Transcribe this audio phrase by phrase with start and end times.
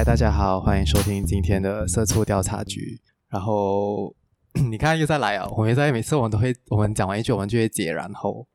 [0.00, 2.98] 嗨，大家好，欢迎收听今天的社畜调查局。
[3.28, 4.16] 然后
[4.70, 5.46] 你看又再来啊！
[5.54, 8.46] 我们在每次我们都会，我们讲完一句，我们就会解然后，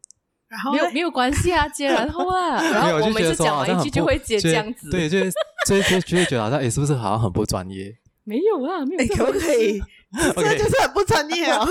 [0.48, 5.20] 然后没有没有关系啊，接然后啊， 然后我每次讲完一句就会接这样子，对，就
[5.68, 7.96] 就就就会觉得好像诶，是不是好像很不专业？
[8.24, 9.80] 没有啊，没有，可不可以？
[10.34, 11.64] 这就是很不专业啊。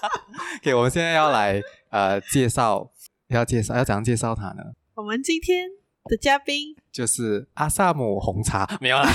[0.62, 1.60] OK，我们现在要来
[1.90, 2.90] 呃介绍，
[3.28, 4.62] 要介绍要怎样介绍他呢？
[4.94, 5.68] 我们今天
[6.06, 9.08] 的嘉宾就是阿萨姆红茶，没有啦，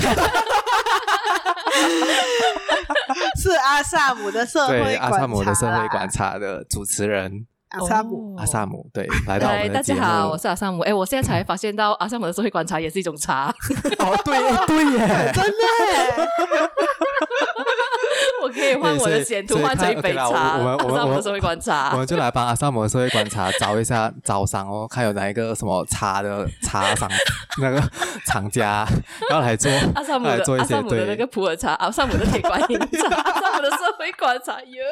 [3.35, 9.99] 是阿萨姆的社会对阿萨姆的社会观察的主持人阿萨姆，阿萨姆对，来到我们的节目。
[9.99, 10.79] 大家好，我是阿萨姆。
[10.83, 13.53] 哎，我现在才发现到阿萨姆的社会观察也是一种茶。
[13.99, 15.51] 哦，对对耶，真的。
[18.45, 20.57] 我可以换我的前途换成一杯茶。
[20.57, 27.09] 我们我们我们社会观察，我们就来帮阿萨姆的社会观察找一下招商哦，看有哪一个什么茶的茶商
[27.59, 27.81] 那个
[28.27, 28.85] 厂家
[29.31, 34.83] 要来做阿萨姆的阿萨姆的那个普洱茶，阿萨姆的铁观音茶， 阿萨姆的社会观察哟。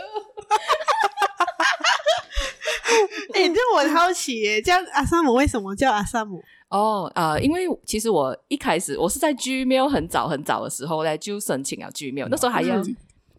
[3.36, 6.44] 哎，这我很好奇耶，这样阿萨姆为什么叫阿萨姆？
[6.70, 12.82] 哦，呃，因为其实我一开始我是在 Gmail 很早很早的时候呢，就申请了 Gmail，那时候还要。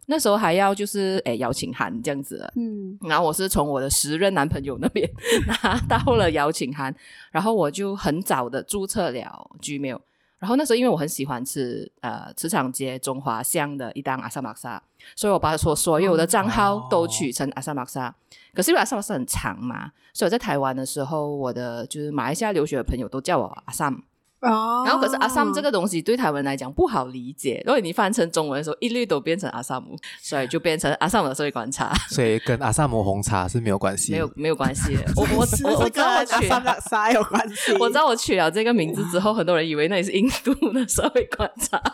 [0.06, 5.08] 那时候还要就是诶邀请函这样子，嗯，然后我是从我的时任男朋友那边
[5.62, 6.94] 拿到了邀请函，
[7.30, 9.98] 然后我就很早的注册了 Gmail，
[10.38, 14.82] 然后那时候因为我很喜欢吃呃慈场街中华巷的一档阿萨玛莎，
[15.16, 18.14] 所以我把所所有的账号都取成阿萨玛莎，哦、
[18.52, 23.90] 可是因为阿萨玛莎很长嘛，所以我在台湾的时候，我的就是马来西亚留学的朋友都叫我阿萨。
[24.44, 34.98] 哦，然后可是阿萨姆这个东西对台湾来讲不好理解，如果你翻成中文的时候，一律都变成阿萨姆，所以就变成阿萨姆的社会观察，所以跟阿萨姆红茶是没有关系，没有没有关系。
[35.16, 37.72] 我我我我跟阿萨姆沙有关系。
[37.80, 41.80] 我知道我取了这个名字之后，很多人以为那里是印度的社会观察。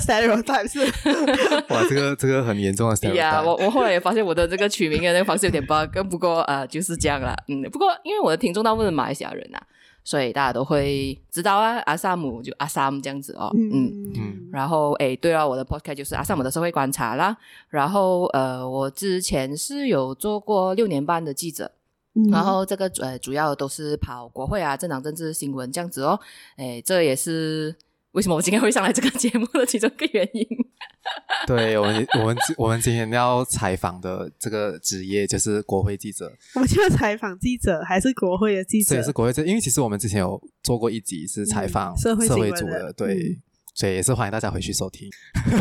[0.00, 0.80] stereotype 是
[1.72, 3.14] 哇，这个这个很严重 的 stereotype。
[3.14, 7.34] 呀，我我后来也发现我的这个取名的那个方式有点 bug，不过呃就是这样啦。
[7.48, 9.66] 嗯，不过因为我的听众大部分是马来西亚人呐、啊，
[10.04, 13.50] 所以大家都会知道啊，阿萨姆就阿萨姆这样子哦。
[13.54, 14.48] 嗯嗯。
[14.52, 17.36] 然后诶，对啊，我的 podcast 就是阿萨姆的社会观察啦。
[17.68, 21.70] 然后呃，我之前是有做过六年半的记者，
[22.14, 26.18] 嗯、然后这个呃主要都是跑国会啊、政党政治新闻这样子哦。
[26.56, 27.74] 诶，这也是。
[28.16, 30.46] 为什么我今天会上来这个节目的其中一个原因？
[31.46, 36.32] 对我们，我们我们今天要采访的这个职业就是国会记者。
[36.54, 38.94] 我们就要采访记者，还是国会的记者？
[38.94, 39.46] 对，是国会记者。
[39.46, 43.42] 因为其实我们之前有做过一集是采访社会组的，对，嗯、
[43.74, 45.10] 所以也是欢迎大家回去收听。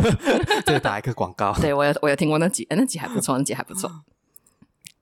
[0.65, 1.53] 就打一个广告。
[1.59, 3.91] 对我有我有听过那集，那集还不错，那集还不错。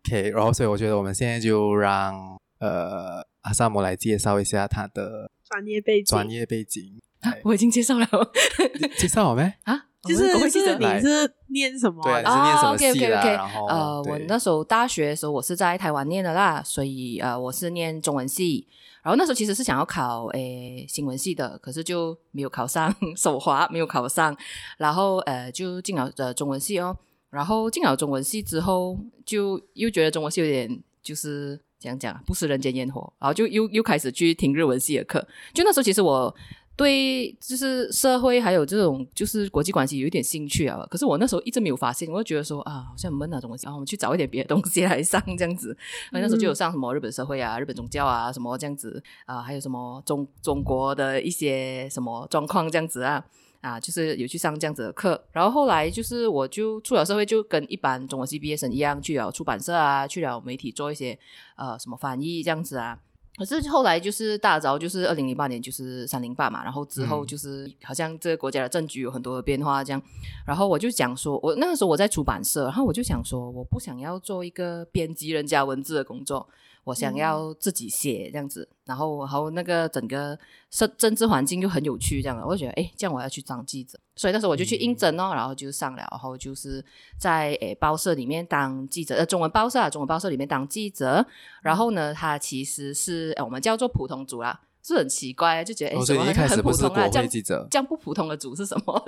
[0.08, 2.16] OK，然后所以我觉得我们现在就让
[2.58, 6.06] 呃阿萨姆来介绍一下他的专业背景。
[6.06, 7.00] 专业背景。
[7.24, 8.08] 啊、 我已经介绍了，
[8.98, 9.42] 介绍好没？
[9.64, 12.04] 啊，就是是你是念什么？
[12.04, 13.20] 对，你是念什么系的？
[13.20, 18.68] 哦、okay, okay, okay, 然后呃，我那时候大学的时候，我是在台湾念的啦，所以呃，我是念中文系。
[19.02, 24.36] 然后那时候其实是想要考诶新闻系的，可是就没有考上，手滑没有考上。
[24.78, 26.96] 然后呃，就进了呃中文系哦。
[27.30, 33.12] 然后进了中文系之后，就又觉得中文系有点就是怎样讲，不食人间烟火。
[33.20, 35.26] 然后就又又开始去听日文系的课。
[35.54, 36.34] 就那时候其实我。
[36.76, 45.78] 对，就是社会还有这种就是国际关系有一点兴趣啊，可是我那时候一直没有发现，我就觉得说啊，好像很闷那种东西，然后我们去找一点别的东西来上这样子。
[46.12, 53.24] 那时候就有上什么日本社会啊、日本宗教啊什么这样子啊，还有什么中中国的一些什么状况这样子啊
[53.62, 55.24] 啊，就是有去上这样子的课。
[55.32, 61.20] 然后后来就是我就出了社会，就跟一般中文系毕业生一样，去了出版社啊，去了媒体做一些
[61.56, 62.98] 呃什么翻译这样子啊。
[63.36, 70.02] 可是后来就是大招就是二零零八年就是三零八嘛，然后之后就是好像这个国家的政局有很多的变化这样，
[70.46, 76.48] 然后我就讲说，我那个时候我在出版社，然后我就想说，我不想要做一个编辑人家文字的工作。
[76.86, 80.38] 我想要自己写这样子，嗯、然后然后那个整个
[80.70, 86.84] 政政治环境就很有趣，这样的，我就觉得哎，这样我要去当记者，所以那时候我就去应征哦，嗯、然后就上了，然后就是
[87.18, 91.26] 在诶报社里面当记者，呃，中文报社啊，中文报社里面当记者，
[91.62, 97.30] 然后呢，他其实是我们叫做普通组啦，是很奇怪，就觉得哎，什么很普通啊，这样
[97.70, 99.04] 这样不普通的组是什么？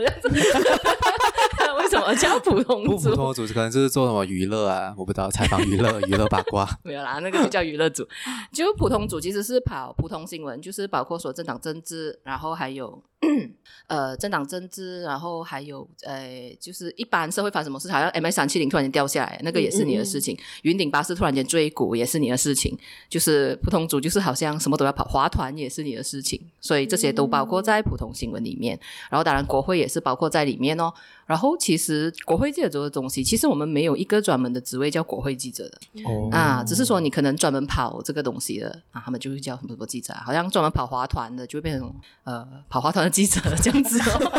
[1.79, 2.91] 为什么叫普通组？
[2.91, 6.67] 不普通的组织可能就是做什么娱乐啊，我不知道，采访娱乐、 娱乐八卦。
[6.83, 8.07] 没有啦，那个就叫娱乐组。
[8.51, 13.01] 就普通组其实是跑普通新闻，就是包括说政党政治，然后还有
[13.87, 22.73] 呃，政党政治，然后还有呃，就是一般社会发生什么事，好像 M S 三七零突然间掉下来，那个也是你的事情；云顶、巴士突然间坠谷，也是你的事情；
[23.09, 26.39] 就是普通组，就是好像什么都要跑，华团也是你的事情。
[26.61, 28.79] 所以这些都包括在普通新闻里面。
[29.09, 30.93] 然后当然国会也是包括在里面哦。
[31.25, 41.93] 然后其实国会记者做的东西，其实我们没有一个专门的职位叫国会记者的、哦、啊，只是说你可能专门跑这个东西的啊，他们就会叫什么什么记者，好像专门跑华团的就会变成
[42.23, 44.31] 呃跑华团的记者这样子哦。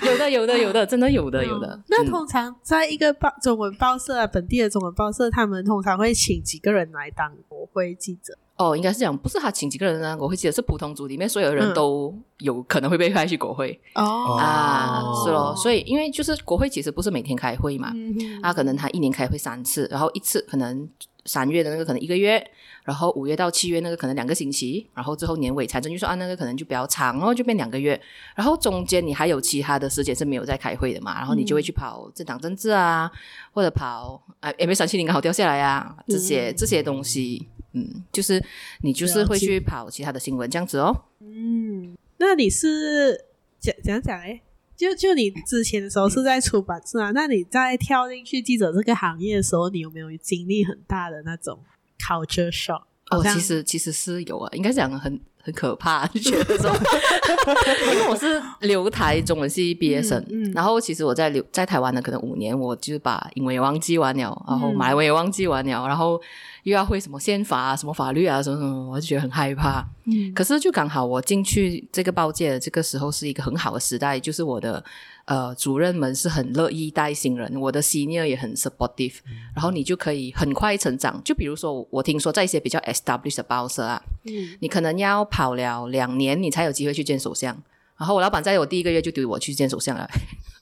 [0.02, 1.68] 有的，有的，有的，真的有的，有的。
[1.74, 8.38] 嗯、那通常在一个报中文报社啊，本地的中文报社，他们通常会请几个人来当国会记者？
[8.62, 13.72] 哦，应该是这样，不是他请几个人啊我会记得，是普通组里面所有人都有可能会被派去国会。
[13.94, 15.54] 哦、嗯、啊，是咯。
[15.56, 20.88] 所以因为就是国会其实不是每天开会嘛，嗯、啊，可能他一年开会三次，然后一次可能
[21.24, 22.50] 三月的那个可能一个月。
[22.82, 28.00] 然后五月到七月那个可能两个星期，然后最后年尾财政预算案那个可能就比较长，然后就变两个月。
[28.34, 31.18] 然后中间你还有其他的时间是没有在开会的嘛？
[31.18, 33.08] 然后你就会去跑政党政治啊，
[33.52, 38.42] 或者跑啊 M 三七零刚好掉下来啊，这些、嗯、这些东西，嗯，就是
[38.82, 41.04] 你就是会去跑其他的新闻这样子哦。
[41.20, 43.26] 嗯，那你是
[43.58, 44.40] 讲讲讲诶？
[44.76, 47.10] 就就你之前的时候是在出版社啊？
[47.10, 51.58] 那你在跳进去记者这个行业的时候，你有没有经历很大的那种
[51.98, 56.70] ？culture shock 哦，其实其实是有啊，应该讲很 很可怕，就觉得说，
[57.92, 66.20] 因为我是留台中文系毕业生，嗯嗯、然后其实我在留在台湾的可能五年，我就把英文也忘记完了，然后马来文也忘记完了，然后
[66.64, 69.84] 又要会什么宪法啊、什么法律啊、什么什么，我就觉得很害怕。
[70.04, 74.82] 嗯，可是就刚好我进去这个报界的这个时候是一个很好的时代，就是我的。
[75.26, 81.22] 呃，主任们是很乐意带新人，我的 senior 也很 supportive，、嗯、然后你就可以很快成长。
[81.24, 87.56] 就比如说，我听说在一些比较 established 的报社啊，嗯，你可能要跑了两年，你才有机会去见首相。
[87.96, 90.10] 然后我老板在我第一个月就丢我去见首相了。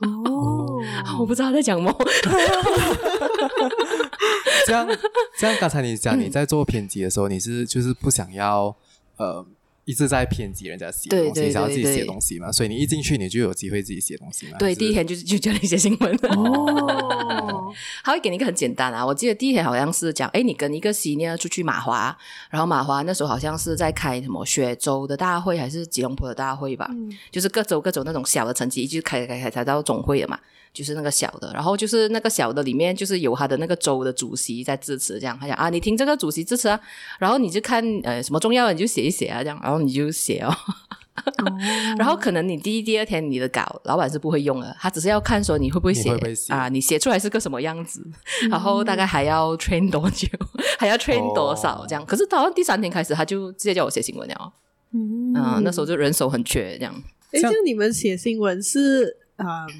[0.00, 0.82] 哦，
[1.18, 1.90] 我不知道他在讲什么。
[4.70, 4.86] 这样，
[5.38, 8.76] 这样，刚才你讲你在做编辑的时候，嗯、你是就是不想要
[9.16, 9.44] 呃。
[9.84, 14.58] 一直在编辑人家写东西，想要自己写东西嘛，所以你一进去，你就有机会自己写东西嘛。
[14.58, 16.14] 对，第一天就就叫你写新闻。
[16.24, 17.72] 哦，
[18.04, 22.14] 他会给你一个很简单啊，我记得第一天好像是讲，哎，你跟一个 senior 出去马华，
[22.50, 26.86] 然后马华那时候好像是在开什么雪州的大会，还是吉隆坡的大会吧？
[26.90, 30.38] 嗯，就是各州各州那种小的层级，一直开开开才到总会的嘛。
[30.78, 36.80] 就是那个小的，然后就是那个小的里面，就是有他的那个州的主席在致辞，这样他讲啊，你听这个主席致辞啊，
[37.18, 40.54] 然后你就看呃什么重要的你就写一写啊，这样，然后你就写哦，哦。
[41.98, 46.52] 然后可能你第一、第二天你的稿老板是不会用的，他只是要看说你会不会写，会会写。
[46.52, 48.00] 啊，你写出来是个什么样子，
[48.44, 50.28] 嗯、然后大概还要 train 多久，
[50.78, 54.52] 还要 train 多少这样，哦、可是到了第三天开始，他就直接叫我写新闻了，
[54.92, 56.94] 嗯，嗯，那时候就人手很缺这样。
[57.32, 59.66] 诶，就你们写新闻是啊？
[59.66, 59.72] 呃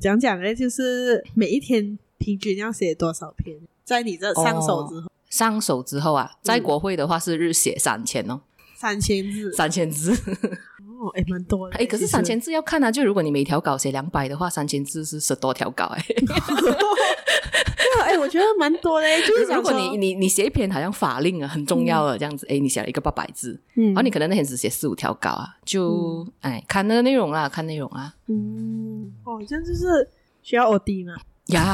[0.00, 3.56] 讲讲呢，就是每一天平均要写多少篇？
[3.84, 8.40] 在你这上手之后，哦、上手之后啊，在国会的话是日写三千哦，
[8.76, 11.76] 三千字，三千字哦，哎，蛮多的。
[11.76, 16.04] 哎，可是三千字要看啊，就如果你每条稿写两百的话，三千字是十多条稿哎。
[18.02, 30.08] 哎，我觉得蛮多嘞，就是如果你你你写一篇好像法令啊很重要的这样子，哎、嗯，你写了一个八百字，嗯，然后你可能那天只写四五条稿啊，就、嗯、哎看那个内容啦，看内容啊，嗯，哦，这样就是
[30.42, 31.14] 需要 OD 吗？
[31.46, 31.60] 要。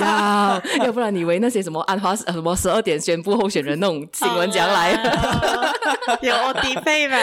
[0.00, 4.92] 要，要不然你以为那些什么安华什么十二点宣布候选人那种新闻讲来。
[6.20, 7.16] 有 OT 费吗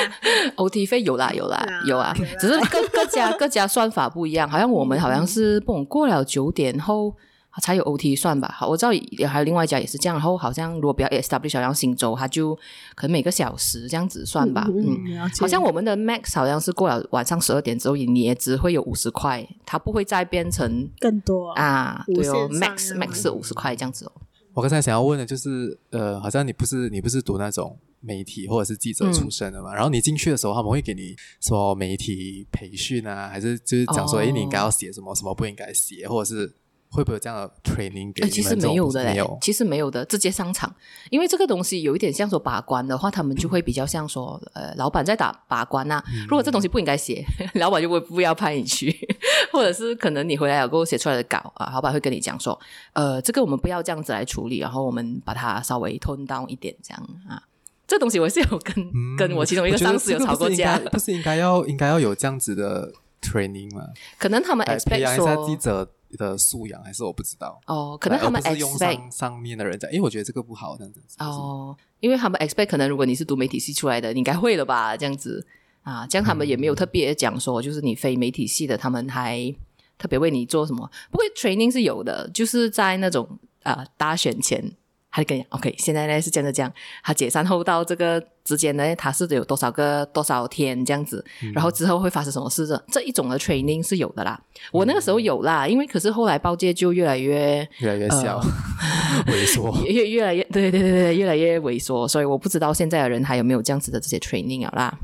[0.56, 7.14] ？OT 费有啦有啦有啊，只是各各家各家算法不一样，好像我们好像是不过了九点后。
[7.60, 12.56] 才有 OT 算吧，好，我知道也还有另外一家也是这样，然后好像如果比较 establish 好像新州，它就
[12.96, 24.12] 可能每个小时这样子算吧，嗯，嗯好像我们的 max 好像是过了晚上十二点之后，你也只会有五十块，它不会再变成更多啊，啊对哦，max max 是五十块这样子哦。
[24.54, 29.74] 我刚才想要问的就是，呃，好像你不是你不是读那种媒体或者是记者出身的嘛？
[29.74, 36.56] 嗯、然后你进去的时候，他们会给你什么媒体培训啊，还是就是讲说，哎、哦，你应该要写什么，什么不应该写，或者是？
[36.92, 38.30] 会不会有这样的 training 给你们？
[38.30, 40.74] 其实没有的嘞，其实没有的，直接上场。
[41.10, 46.04] 因为这个东西有一点像说把关的话，他们就会比较像说，呃，老板在打把关呐、啊。
[46.28, 48.94] 如果这东西不应该写， 老板就会不要派你去，
[49.54, 52.60] 或者是可能你回来有给我写出来的稿啊，老板会跟你讲说，
[52.92, 57.42] 呃，这个我们不要这样子来处理，然后我们把它稍微 tone down 一点，这样啊。
[57.88, 63.88] 这东西我是有跟、嗯、跟我其中一个上司有吵过架，不是应该要应该要有这样子的 training 吗？
[64.18, 65.90] 可能他们 expect 培养一下记者。
[66.18, 71.02] 的素养还是我不知道哦，可能他们 expect 上面的人在，因为我觉得这个不好这样子。
[71.20, 74.96] 哦，因为他们 expect 可能如果你是读媒体系出来的，你应该会了吧？
[74.96, 75.46] 这样子
[75.84, 79.54] 啊，这样他们也没有特别讲说，就是你非媒体系的，他们还
[79.98, 80.90] 特别为你做什么？
[81.12, 84.72] 不过 training 是有的，就是在那种啊大选前。
[85.12, 86.72] 他就跟你讲，OK，现在呢是这样的，这样
[87.04, 92.66] 他解散后到这个之间呢，他是有多少个多少天这样子，嗯、然后之后会发生什么事？
[92.66, 94.42] 这这一种的 training 是有的啦。
[94.72, 102.08] 我那个时候有啦，因为可是后来报界就越来越越来越小，呃、 萎缩， 越越来越对对对对，越来越萎缩。
[102.08, 105.00] 所以我不知道现在的人还有没有这样子的这些 training 啊啦。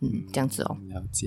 [0.00, 0.78] 嗯，这样子哦。
[0.88, 1.26] 了解。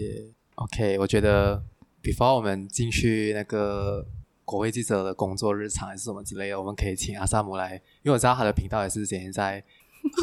[0.56, 1.64] OK，我觉得
[2.02, 4.08] before 我们进去那个。
[4.46, 7.74] 国会记者的工作日常还是什么之类的，我们可以请阿萨姆来，
[8.04, 9.64] 因为我知道他的频道也是今天在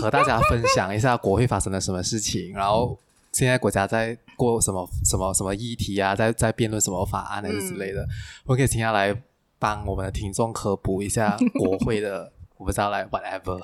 [0.00, 2.98] 和大家分享一下国会发生了什么事情，然后
[3.32, 8.08] 现在国家在过什么什么什么议题啊，在在辩论什么法案还是之类的，嗯、
[8.44, 9.16] 我可以请他来
[9.58, 13.58] 帮我们的听众科普一下国会的，我不知道来 whatever，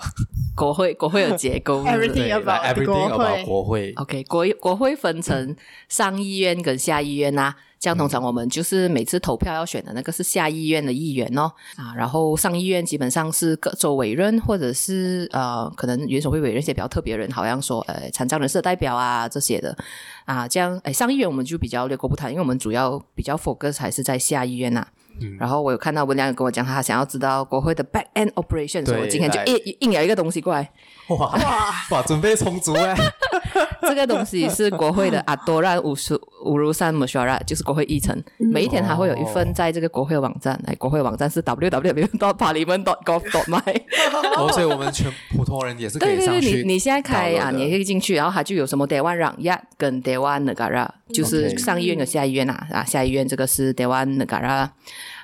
[0.54, 5.54] 国会国会有结构，everything about everything about 国会，OK，国国会分成
[5.88, 7.56] 上议院跟下议院啊。
[7.78, 19.76] 这样通常我们就是每次投票要选的那个是下议院的议员哦，啊，然后上议院基本上是各州委任或者是呃，可能元首会委任一些比较特别的人，好像说呃，残障人士的代表啊这些的
[20.24, 24.88] 啊，这样哎，上议院我们就比较略过不谈，因为我们主要比较 focus 还是在下议院呐、啊。
[25.18, 30.70] 嗯、然后我有看到文良有跟我讲，他想要知道国会的 back end operation，所以我今天就印印了一个东西过来。
[31.08, 32.96] 哇哇哇，准备充足哎！
[33.82, 38.20] 这个东西是国会的阿多拉五十五如山姆 shara，就是国会议程。
[38.38, 43.82] 每一天还会有一份在这个国会网站，哎，国会网站是 www.parliament.gov.my。
[44.36, 46.40] 哦，所以我们全普通人也是可以上去。
[46.40, 54.68] 对对对，你你现在开啊，你也可以进去，然后它就有什么 Dewan Rakyat 跟 Dewan Negara，就是上议院跟下议院啊啊，下议院这个是 Dewan Negara。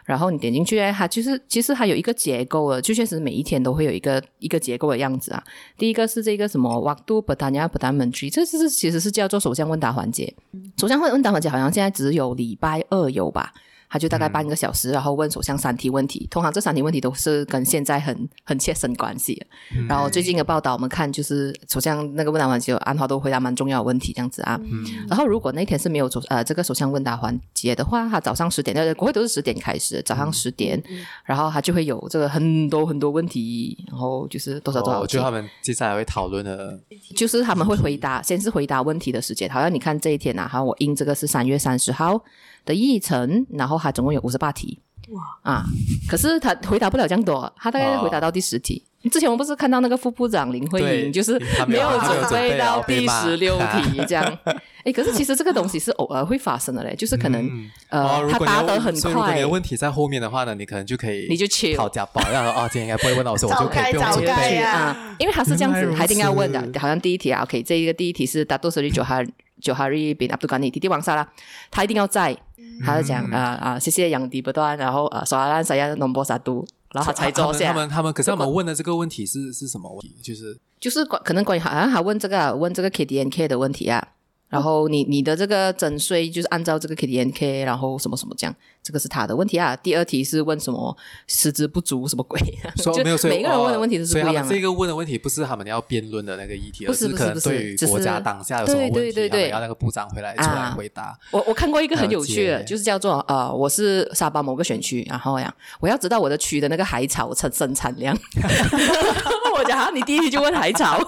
[0.05, 5.43] 然后你点进去，它就是其实还有一个结构的，就确实每一天都会有一个一个结构的样子啊。
[5.79, 10.35] 第一个是这个什么 Waktu Bertanya Perdana Menteri，这是其实是叫做首相问答环节。
[10.79, 13.53] 首相问问答环节好像现在只有礼拜二有吧。
[13.93, 16.27] 他就大概半个小时，嗯、然后问首相三题问题。
[16.31, 19.39] 通常这三题问题都是跟现在很很切身关系。
[19.77, 24.59] 嗯、然后最近的报道我们看，就是首相那个问答环节，安华都回答蛮重要的问题，这样子啊。
[24.63, 35.01] 嗯、然后如果那天是没有首呃这个首相问答环节的话，他早上十点，呃国会都是十点开始，早上十点，嗯、然后他就会有这个很多很多问题，然后就是多少多少。
[35.01, 36.81] 我觉得他们接下来会讨论的，
[37.15, 39.51] 就是他们会回答，先是回答问题的时间。
[39.51, 42.25] 好像你看这一天啊，好像我印这个是三月三十号。
[42.65, 44.79] 的议程，然后他总共有五十八题，
[45.11, 45.65] 哇啊！
[46.09, 48.83] 可是他回答不了这样多，他大概回答到第十题。
[49.05, 54.39] 哦、之前我们不是看到那个副部长林慧颖，就是没有准备到第十六题这样。
[54.85, 59.11] 哎， 可是其实这个东西是偶尔会发生的嘞，就是可能、嗯、呃，哦、他答得很快。
[59.11, 65.17] 如果你的问题在后面的话呢，你可能就可以你就去讨价包，然后哦，今天应该不会问到我，所以我就可以不用准备啊。
[65.19, 66.61] 因为他是这样子，他一定要问的。
[66.79, 69.29] 好像第一题啊，OK，这一个第一题是 Datuk Seri Johari
[69.61, 71.29] Johari bin Abdul Ghani 弟弟王沙拉，
[71.73, 72.37] 他一定要在。
[72.85, 77.69] 他就讲啊啊，谢谢杨迪不断，然后呃，索阿兰塞亚农波萨都，然后他才坐下。
[77.69, 80.15] 他们他们，可是他们问的这个问题是是什么问题？
[80.23, 84.09] 就是就是关可能关于好像还问这个问这个 KDNK 的问题啊。
[84.53, 89.75] 然后你你的这个征税就是按照这个 KDNK，然后什么什么这样，这个是他的问题啊。
[89.75, 90.95] 第二题是问什么
[91.27, 92.39] 师资不足什么鬼？
[92.77, 94.55] 说没有，就每个人问的问题都是不一样的。
[94.55, 101.19] 这个问的问题不是他们要辩论的那个议题，不是可能对于国家当下有什么问题，对对对，要那个部长回来出来回答。
[101.31, 108.15] 我我看过一个很有趣的，就是叫做呃，我是沙巴某个选区，然后呀，我要知道我的区的那个海草产生产量。
[109.57, 111.01] 我讲好，你第一题就问海草。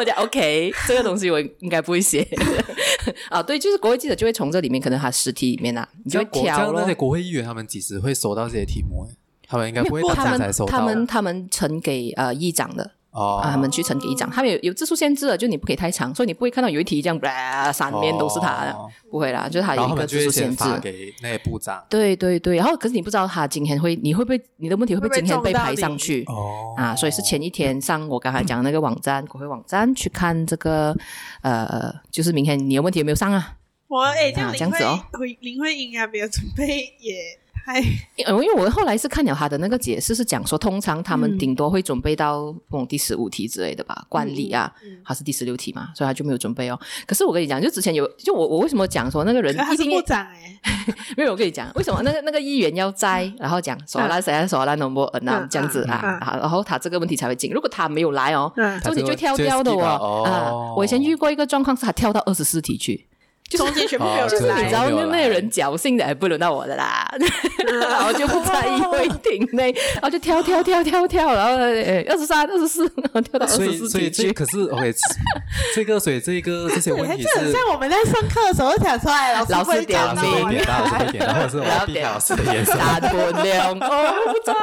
[0.00, 2.26] 我讲 OK， 这个东西我应该不会写
[3.28, 3.42] 啊。
[3.42, 9.06] 对，就是国会记者就会从这里面，可能他实体里面啊，你就会挑那些国会议员，他们几时会收到这些题目？
[9.46, 10.70] 他们应该不会当下才收到。
[10.70, 12.92] 他们他们呈给呃议长的。
[13.12, 17.20] 哦，啊，他们去呈给一张，他们有有字数限制的，就你不可以太长，所以你不会看到有一题这样，
[17.72, 18.76] 三面都是他的，
[19.10, 20.64] 不会啦，就是他有一个字数限制。
[20.80, 21.84] 给那些部长。
[21.90, 26.24] 对对对，然后可是你不知道他今天会，你会不会你的问题会不会今天被排上去？
[26.28, 30.96] 哦，啊，所以是前一天上我刚才讲的那个网站，国会网站去看这个，
[31.42, 33.56] 呃，就是明天你的问题有没有上啊？
[33.88, 37.39] 我诶，这样子哦，林林慧英啊，没有准备也。
[38.16, 42.54] 因为我后来是看了他的那个解释，是讲说通常他们顶多会准备到
[42.88, 46.78] 第十五题之类的吧，惯例啊，还是第十六题嘛，所以他就没有准备哦。
[47.06, 50.60] 可是我跟你讲，就之前有，就我我为什么讲说那个人他是部长哎，
[51.16, 57.50] 没有我跟你讲为什么那个那个议员要摘，然后讲说来谁来说来农博恩啊这样子啊，然后他这个问题才会进。
[57.52, 58.52] 如果他没有来哦，
[58.82, 60.74] 这问题就跳掉的哦啊。
[60.76, 63.06] 我以前遇过一个状况是他跳到二十四题去。
[63.58, 67.08] 中间全部没有就是你知道，那那个人侥幸的，哎，不轮到我的啦，
[67.66, 74.32] 然后就不在意会停内，然后就跳跳跳跳跳，然后呃二十三、二十四，然后跳到二所以十四所以这进去。
[74.32, 74.94] 可是 OK，
[75.74, 82.76] 这个所以这个这些问题是这很像我们在上课的时候讲出来，老师老师不会点名老师会点到，老师点到，或者是我要避开老师的眼神。
[82.80, 84.54] 三分两，哦，不在。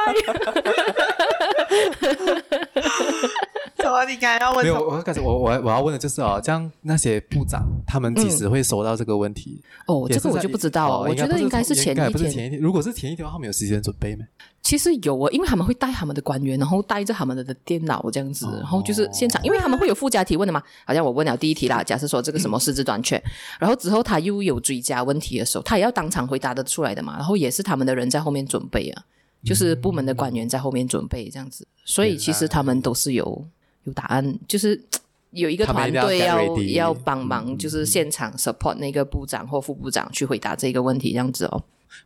[3.88, 4.04] 什么？
[4.10, 4.96] 你刚才要问没有，什么？
[4.96, 9.62] 我刚才我我我要问的就是哦，这样那些部长他们几时会收到这个问题？
[9.86, 10.94] 哦，也是在这个我就不知道了。
[10.96, 12.12] 哦我觉得应该是前应该一天。
[12.12, 12.60] 不是前一天。
[12.60, 14.24] 如果是前一天的话，他们有时间准备吗？
[14.62, 20.62] 其实有啊，因为他们会带他们的官员，然后带着他们的电脑这样子，哦然后就是现场，因为他们会有附加提问的嘛。
[20.84, 23.22] 好像我问了第一题啦，假设说这个什么师资短缺，
[23.58, 27.16] 然后之后他又有追加问题的时候，他也要当场回答的出来的嘛。
[27.16, 29.02] 然后也是他们的人在后面准备啊，
[29.44, 33.46] 就是部门的官员在后面准备这样子，所以其实他们都是有
[33.88, 34.80] 有答案，就是。
[35.32, 41.62] 有一个团队要要要帮忙，就是现场 support 那个部长或副部长去回答这个问题，这样子哦。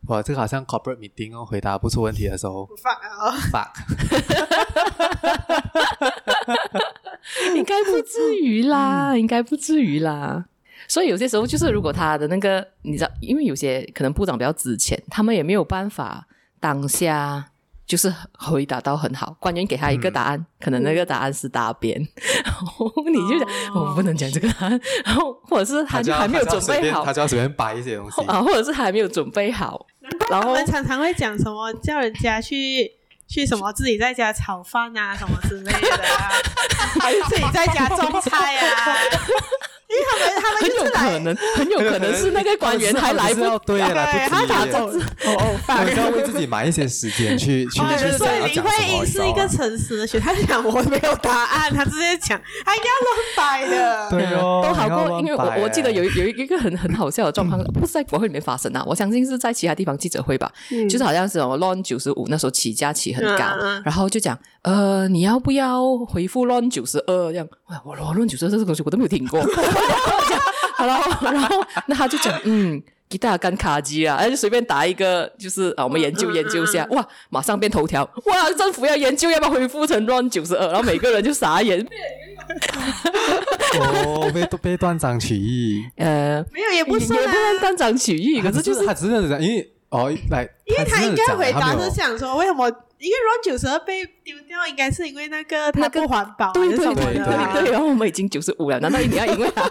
[0.07, 3.71] 哇，这个好像 corporate meeting 哦，回答不出问题的时候，fuck，fuck，。
[7.55, 10.45] 应该不至于啦，应该不至于啦。
[10.89, 16.27] 所以有些时候就是，如果他的那个，你知道，因为有些可能部长比较值钱，他们也没有办法
[16.59, 17.52] 当下
[17.93, 19.37] 就是回答到很好。
[19.39, 21.95] 官员给他一个答案，可能那个答案是答辩，
[22.43, 28.19] 然后你就讲我、哦、不能讲这个答案，然后或者是他就还没有准备好，他就要随便摆一些东西。
[28.23, 29.85] 啊，或者是还没有准备好，
[30.31, 32.89] 然后我们常常会讲什么叫人家去
[33.29, 36.33] 去什么自己在家炒饭啊什么之类的啊，
[36.99, 38.97] 还是自己在家种菜啊。
[39.93, 55.19] 因为他们他们很有可能，很有可能是那个官员还来不及，对，来不及，他打走哦哦，他要为自己买一些时间去 去去所以林慧英是一个诚实的学，他讲我没有答案，他直接讲他应该乱摆的，对哦， 都好过。
[55.19, 60.51] 因为我我记得有有一个很很好笑的状况，不是在国会里面发生啊，我相信是在其他地方记者会吧，
[60.89, 63.45] 就是好像是什么 LON 九十五那时候起价起很高，
[63.85, 67.47] 然后就讲呃你要不要回复 LON 九十二这样？
[67.85, 69.41] 我 LON 九十二这个东西我都没有听过。
[70.75, 81.85] 好了，然后，那他就讲，嗯，给大家干卡机啊，哎，就随便打一个，就是啊，我们研究研究一下，哇，马上变头条，哇，政府要研究要不要恢复成 RON 九十二，然后每个人就傻眼。
[83.79, 92.67] 哦，被被断章取义，呃，没有，也不是，也不能断章取义，可是就是他只是这样，因为哦，来，因为他应该回答是想说，为什么？
[92.97, 97.71] 因为 RON 九十二被丢掉，应该是因为那个他不环保，对对对对对。
[97.71, 99.69] 然后我们已经九十五了，难道一定要因为他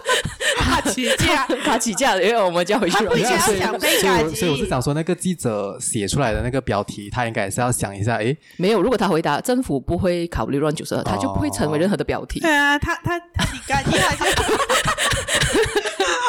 [0.59, 2.95] 他起价， 他起价，因为我们就要回去？
[2.95, 8.81] 他不想被改所以，所以我是想说，那个记者写出来的那个标题，他应该是要想一下，诶，没有。
[8.83, 12.39] 如果他回答政府不会考虑 RON 九十二，他就不会成为任何的标题。
[12.39, 14.23] 对啊，他他他你改，你还是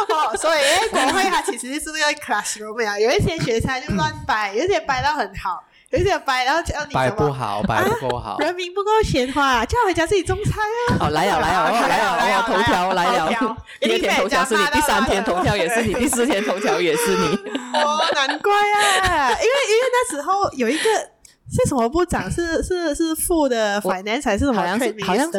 [0.08, 5.62] 哦， 所以国会它其实是那个 classroom 啊，有一些学生就乱摆， 有些摆到很好。
[5.90, 11.06] 有点白，然后叫你摆不好，摆不够好，啊、人民不够闲话，叫回家自己种菜啊！
[11.06, 17.26] 哦，来了来了 来了来了，头条来了，第二天头条是你，第三天头条也是你，第四天头条也是你。
[17.74, 21.13] 哦，难怪啊，因为因为那时候有一个。
[21.50, 22.30] 是什么部长？
[22.30, 24.60] 是是是副的 finance 还是什么？
[24.60, 25.38] 好像是好像是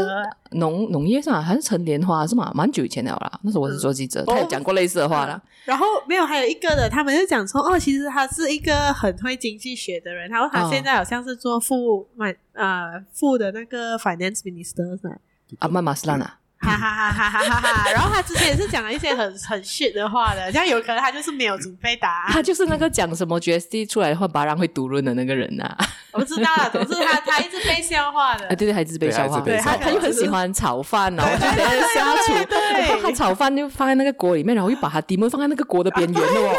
[0.52, 2.52] 农农业上还是陈莲花是吗？
[2.54, 3.40] 蛮久以前的了啦。
[3.44, 5.42] 那时候我是做记者，嗯、他有讲过类似的话啦。
[5.66, 10.30] 然后没有，还有一个的，他们就讲说，哦，其实他是一个很会经济学的人。
[10.30, 15.16] 然后他现在好像是做副呃、嗯、副的那个 finance minister 是吧？
[15.60, 16.40] 阿曼马斯兰啊。
[16.58, 17.90] 哈哈哈哈哈哈哈！
[17.94, 22.32] 然后他之前也是讲了一些很很 shit 的话的，这样有可能他就是没有准备答案。
[22.32, 25.78] 他就是那个讲什么 GSD 出来的话，巴让会读论的那个人呐、啊。
[26.12, 28.46] 我不知道了，总之他他一直被笑话的。
[28.50, 29.40] 啊，对对，他一直被笑话。
[29.42, 32.34] 对，他他又很喜欢炒饭，然后就等下下厨。
[32.46, 36.56] 对，他炒饭就放在那个锅里面，然后又把他底门放在那个锅的边缘的哦。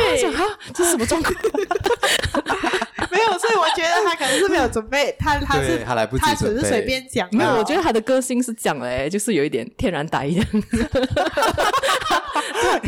[0.00, 0.34] 对对。
[0.34, 0.42] 啊，
[0.74, 1.34] 这是什么状况？
[4.04, 7.28] 他可能是没有准备，他他是他来不及他只是随便讲。
[7.32, 10.46] 没有，我觉得他的个性是讲的，就是有一点天然呆一样。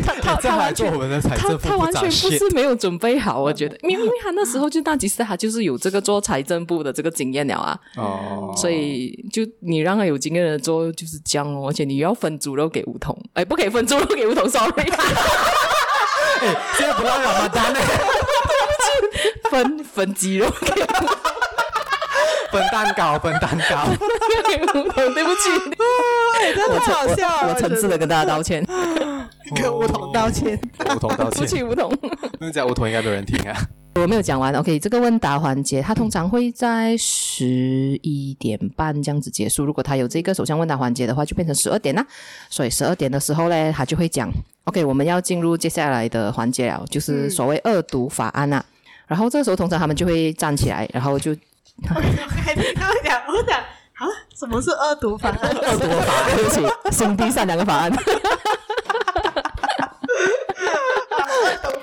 [0.05, 0.91] 他他他完全
[1.21, 7.79] 他他完全不是没有准备好，我觉得，因为他那时候就大吉斯，他就是有这个做财政部的这个经验了啊。
[7.97, 8.55] 哦。
[8.57, 14.73] 所以就你让他有经验的做就是这样哦，而且你要分猪肉给梧桐，哎，不可以分猪肉给梧桐，sorry。
[16.41, 17.81] 哎，现在不要让他单嘞。
[19.51, 20.49] 分分鸡肉，
[22.51, 23.87] 分蛋糕，分蛋糕。
[24.47, 25.51] 对不起，
[26.41, 27.49] 哎，真的好笑。
[27.49, 28.65] 我诚挚的跟大家道歉，
[29.55, 31.41] 跟梧桐道歉，梧桐道歉。
[31.41, 31.93] 对不起，梧桐。
[32.39, 33.57] 那讲梧桐应该没有人听啊。
[33.95, 39.65] 我没有讲完，OK，这个问答环节，它通常会在十一点半这样子结束。
[39.65, 42.07] 如果他有这个首相问答环节的话，就变成十二点啦。
[42.51, 44.31] 所以十二点的时候呢，他就会讲
[44.65, 48.63] OK，我们要进入接下来的环节了，就是所谓恶毒法案啊。
[49.07, 51.35] 嗯、然后这个时候通常他们就会站起来，然后就。
[51.85, 52.03] 我刚
[53.05, 55.51] 讲，我讲啊，什么是恶毒法案？
[55.51, 57.93] 恶毒法案，对不起， 心地善良的法案。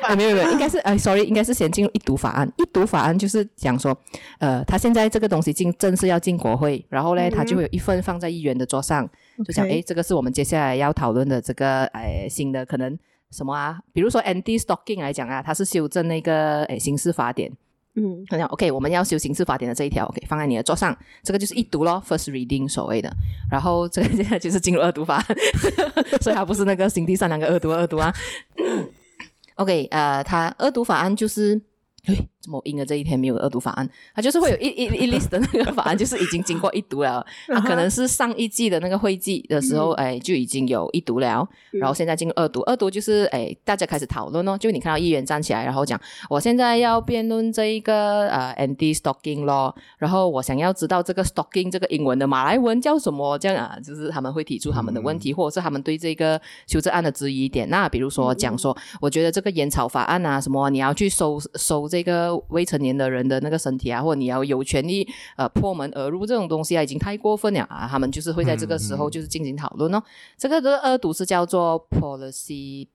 [0.01, 2.51] 啊，没有没有，应该是哎，sorry，应该是先进入一读法案。
[2.57, 3.95] 一读法案就是讲说，
[4.39, 9.07] 呃，他现在这个东西进正式要进国会，然后呢，他就会有一份放在议员的桌上，
[9.37, 12.97] 嗯、就讲，哎，这个是我们接下来要讨论的这个哎新的可能
[13.33, 13.79] 什么啊？
[13.91, 17.51] 比如说 anti-stocking 来讲啊，它是修正那个诶刑事法典，
[17.95, 23.11] 嗯，他讲 OK，我们要修刑事法典的这一条，OK，放在你的桌上，这个就是一读咯，First Reading 所谓的，
[23.51, 25.15] 然后这个现在就是进入二读法。
[25.15, 25.25] 案，
[26.21, 28.13] 所以它不是那个心地善良的二读二读啊。
[29.55, 31.59] OK，呃，它二读法案就是，
[32.05, 33.89] 哎，怎么阴的这一天没有二读法案？
[34.13, 37.25] 他就是会有一一一 list 的那个法案，就是已经经过一读了。
[37.47, 41.47] 他 可能是上一季的那个会季的时候，哎，就已经有一读了。
[41.71, 44.57] 然后现在进入二读，二读就是哎，大家开始讨论哦。
[44.57, 45.97] 就你看到议员站起来，然后讲，
[46.29, 53.37] 我现在要辩论这一个呃 anti-stalking law，然后我想要知道这个 stalking 这个英文的马来文叫什么？
[53.39, 57.69] 这样啊，就是他们会提出他们的问题，或者是他们对这个修正案的质疑点。
[57.69, 67.87] 那比如说讲说，我觉得这个烟草法案啊，什么你要去收收这个未成年的人的那个身体啊，或者你要有权利呃破门而入这种东西啊，已经太过分了啊！
[67.89, 69.97] 他们就是会在这个时候就是进行讨论哦。
[69.97, 72.87] 嗯嗯、这个的恶毒是叫做 policy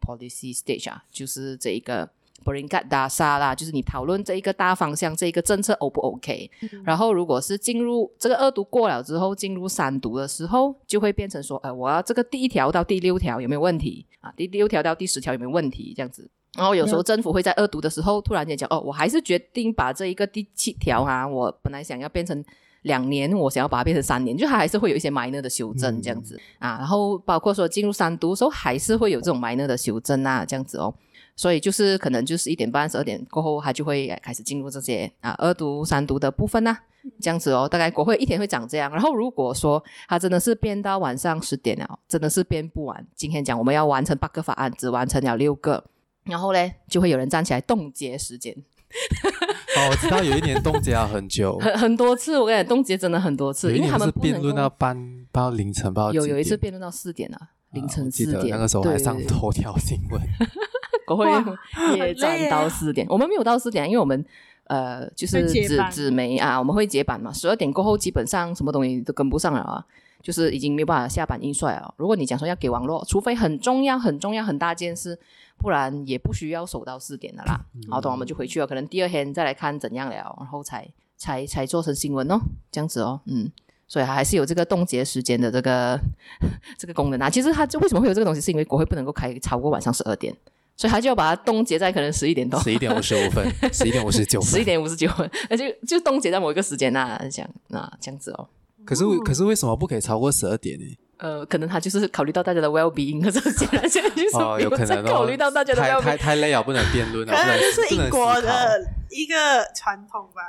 [0.00, 2.08] policy stage 啊，就是这一个
[2.44, 14.30] peringkat dasar 啦，就是你讨论这一个大方向，这一个政策 O 不 OK？、嗯、然后如果是进入这个二读过了之后，进入三读的时候，就会变成说，呃，我要这个第一条到第六条有没有问题啊？
[14.36, 15.94] 第六条到第十条有没有问题？
[15.96, 16.30] 这样子。
[16.56, 22.44] 然后有时候政府会在二读的时候突然间讲，哦，我还是决定把这一个第七条、啊，我本来想要变成
[22.82, 26.76] 两年，我想要把它变成三年，就它还是会有一些 minor 的修正这样子、嗯、啊。
[26.78, 30.94] 然后包括说进入三读的时候，还是会有这种 minor 的修正啊，这样子哦。
[31.36, 36.76] 所以就是可能就是一点半、十二点过后，它就会开始进入这些啊二读、三读的部分呐，
[37.20, 37.68] 这样子哦。
[37.68, 38.88] 大概国会一天会长这样。
[38.92, 43.04] 然后如果说它真的是编到晚上十点了，真的是编不完。
[43.16, 45.82] 今天讲我们要完成八个法案，只完成了六个。
[46.24, 48.54] 然后嘞，就会有人站起来冻结时间。
[49.76, 52.38] 哦，我知道有一年冻结了很久，很很多次。
[52.38, 54.96] 我跟你讲，冻结真的很多次，因为他们辩论到半
[55.32, 58.48] 到凌晨，到有有一次辩论到四点啊，凌晨四点。
[58.50, 60.20] 那个时候还上头条新闻，
[61.06, 61.26] 国会
[61.98, 63.04] 也站到四点。
[63.10, 64.24] 我们没有到四点，因为我们
[64.68, 67.32] 呃就是纸纸媒啊，我们会接版嘛。
[67.32, 69.84] 十二点过后，基本上什么东西都跟不上了啊。
[70.22, 71.94] 就是已经没有办法下版印刷了。
[71.98, 75.18] 如果你讲说要给网络，除非很重要、很重要、很大件事，
[75.58, 77.64] 不然也不需要守到四点的啦。
[77.74, 82.38] 嗯、好，等我们就回去了，可能第二天再来看怎样了，然后才才才做成新闻哦，
[82.70, 83.50] 这样子哦，嗯，
[83.86, 85.98] 所以还是有这个冻结时间的这个
[86.78, 87.30] 这个功能啊。
[87.30, 90.34] 其实它就为什么会有这个东西，是因为国会不能够开超过晚上十二点，
[90.76, 98.48] 所以他就要把它冻结在可能十一点多，十一点五十五分， 十一点五十九分，十一点五十九分，那就就冻结在某一个时间那这样那这样子哦。
[98.84, 100.84] 可是，可是为什么不可以超过十二点呢？
[101.18, 107.34] 呃，可能他就是考虑到大家的 well being，可是显然现在就是没，有可能考虑到大家的 well being，太太累了，不能辩论了。
[107.34, 109.34] 可能就是英国的一个
[109.74, 110.42] 传统吧。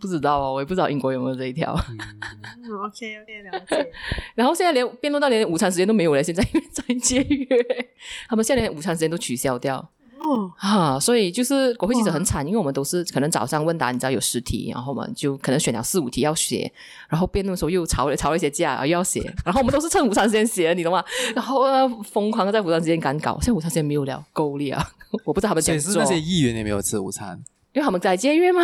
[0.00, 1.78] 不知道哦，我也不知道英国有没有这一条。
[1.92, 3.92] 嗯，OK OK，了解。
[4.34, 7.46] 然后现在连辩论到连午餐时间都没有了，现在因为在节约，
[8.26, 9.86] 他们现在连午餐时间都取消掉。
[10.24, 16.72] 哦，哈，所以就是国会记者很惨，因为我们都是可能早上问答，你知道有十题，然后我们就可能选了四五题要写，
[17.08, 21.04] 然后辩论的时候又吵了吵了一些架，又要写，然后我们都是趁午餐时间写，你懂吗？
[21.34, 21.62] 然后
[22.02, 24.86] 疯狂的在午餐时间赶稿，现在午餐时间没有了，够力啊！
[25.24, 25.92] 我不知道他们怎么做。
[25.92, 28.62] 所以是那些议员也没有吃午餐，因为他们在节约吗？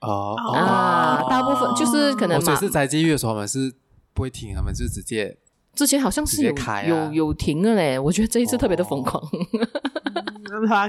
[0.00, 2.44] 哦啊，大部分就是可能嘛。
[2.44, 3.72] 所以是在节约的时候，我们是
[4.12, 5.36] 不会停，他们就直接
[5.74, 6.52] 之前好像是有
[6.86, 9.22] 有有停了嘞，我觉得这一次特别的疯狂。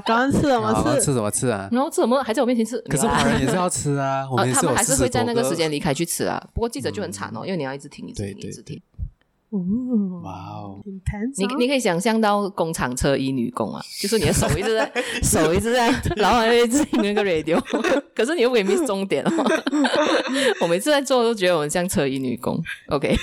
[0.04, 1.00] 刚刚吃什么吃？
[1.00, 1.68] 吃什么吃啊？
[1.72, 2.78] 然后吃什么还在我面前吃？
[2.88, 6.42] 可是华人也是要吃啊，我们他们还是会在那个时间离开去吃啊。
[6.54, 8.80] 不过记者就很惨哦，因为你要一直听，一直听，一直听。
[9.50, 9.58] 哦，
[10.22, 10.80] 哇哦！
[11.38, 14.92] 你你可以想象到工厂车衣女工啊， 就是你的手一直在，
[15.24, 17.58] 手一直在，然后还一直听那个 radio，
[18.14, 19.32] 可是你又未必 miss 重点哦。
[20.60, 22.62] 我每次在做都觉得我们像车衣女工。
[22.88, 23.16] OK，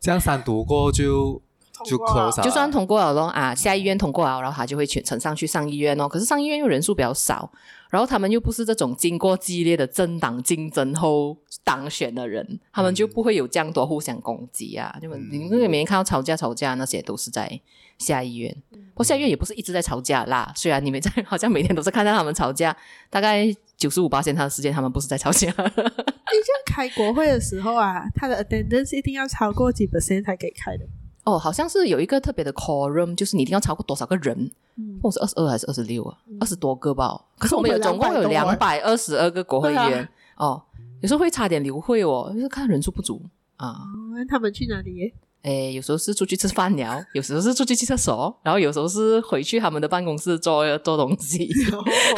[0.00, 1.42] 这样三读过就。
[1.84, 6.08] 就 close 就算通过了咯啊，下议院通过了，然后他就会全呈上去上议院哦。
[6.08, 7.50] 可是上议院又人数比较少，
[7.90, 14.96] 然后他们又不是这种经过激烈的政党竞争后当选的人，他们就不会有这样多互相攻击啊。
[15.02, 17.60] 就你那个每天看到吵架吵架那些都是在
[17.98, 20.52] 下议院，不过下议院也不是一直在吵架啦。
[20.54, 22.76] 虽然你们在好像每天都是看到他们吵架，
[23.10, 25.48] 大概九十五八他的时间他们不是在吵架。
[26.36, 30.84] 你像开国会的时候啊，他的 attendance 一定要超过几 percent 才可以开的。
[31.26, 34.48] 哦，好像是有一个特别的 quorum，就是你一定要超过多少个人？
[34.76, 36.16] 嗯，我是二十二还是二十六啊？
[36.38, 37.20] 二十多个吧。
[37.36, 40.62] 可是我们有总共有两百二十二个国会议员哦，
[41.00, 43.20] 有时候会差点流会哦，就是看人数不足
[43.56, 43.76] 啊。
[44.14, 45.12] 那他们去哪里？
[45.46, 51.48] 诶，有时候是出去吃饭聊，有时候是出去去厕所，然后有时候是回去他们的办公室做做东西。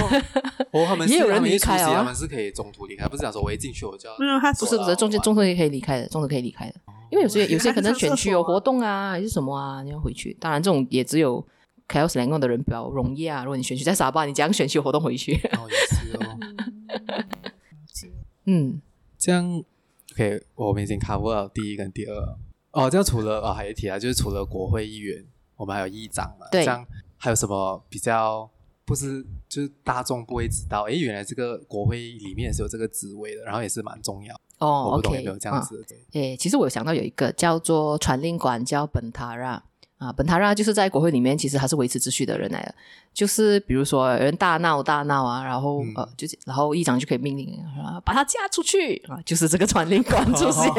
[0.73, 4.17] 哦，他们也有人离开啊，他们是可以中途离开，不是讲说我一进去我就要。
[4.19, 6.75] 没有，他不是不是中间中途也可以离开的，中途可以离开的。
[7.11, 10.35] 因为有些有些可能选区有活动啊，还是什么啊，你要回去。
[10.41, 11.47] 当然，这种也只有
[11.87, 13.45] KL Selangor 的人比较容易啊。
[13.45, 15.35] 如果你选区在沙巴，你讲选区有活动回去。
[15.53, 16.39] 哦，也是哦。
[18.47, 18.81] 嗯，
[19.19, 19.63] 这样
[20.15, 22.39] OK，我们已经 cover 了第一跟第二。
[22.73, 25.25] 哦，这样除了哦，还有一题啊，就是除了国会议员，
[25.57, 26.47] 我们还有议长嘛？
[26.51, 26.65] 对。
[26.65, 26.85] 这样
[27.17, 28.49] 还有什么比较
[28.85, 30.83] 不是就是大众不会知道？
[30.85, 34.35] 诶，原来这个国会里面是有这个职位的，然后也是蛮重要。
[34.59, 35.97] 哦，我不懂有没有这样子的？
[36.13, 39.63] 诶、嗯，其实我有想到有一个叫做传令官，叫本塔拉。
[39.99, 42.75] 啊，本塔拉就是在国会里面，其实他是维持秩序的人来的。
[43.13, 47.49] 就是比如说有人大闹大闹啊，然后、嗯、呃，就是然后议长就可以命令
[47.85, 50.73] 啊，把他嫁出去啊，就是这个传令官出现，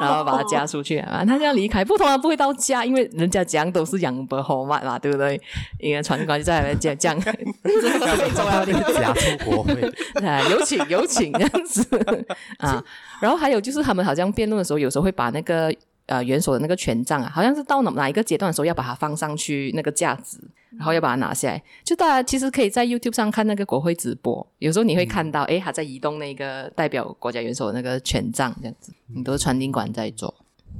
[0.00, 1.84] 然后把他嫁出去啊，他就要离开。
[1.84, 5.40] 不同的不会到家，因为人家讲都是养不活嘛嘛，对不对？
[5.78, 9.80] 因为传令官就在那边讲讲，这是特别重要的，嫁出国会
[10.26, 11.86] 啊， 有请有请这样子
[12.58, 12.82] 啊。
[13.20, 15.72] 然后还有就是他们好像辩论的时候，有时候会把那个。
[16.06, 20.40] 呃，元首的那个权杖啊，好像是到哪哪一个阶段的时候要把它放上去那个架子，
[20.78, 21.60] 然后要把它拿下来。
[21.82, 30.32] 就大家其实可以在 YouTube 上看那个国会直播，有时候你会看到，诶，他在移动那个代表国家元首的那个权杖，这样子，你都是传令官在做。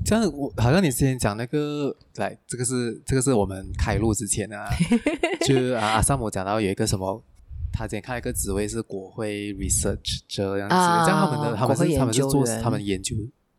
[0.05, 4.69] 这样我好像你之前讲那个，来，这个是这个是我们开录之前啊，
[5.45, 7.21] 就啊阿萨姆讲到有一个什么，
[7.73, 13.17] 他之前看一个职位是国会 research 这样子，啊、这样他们的他们是他们是做他们研究。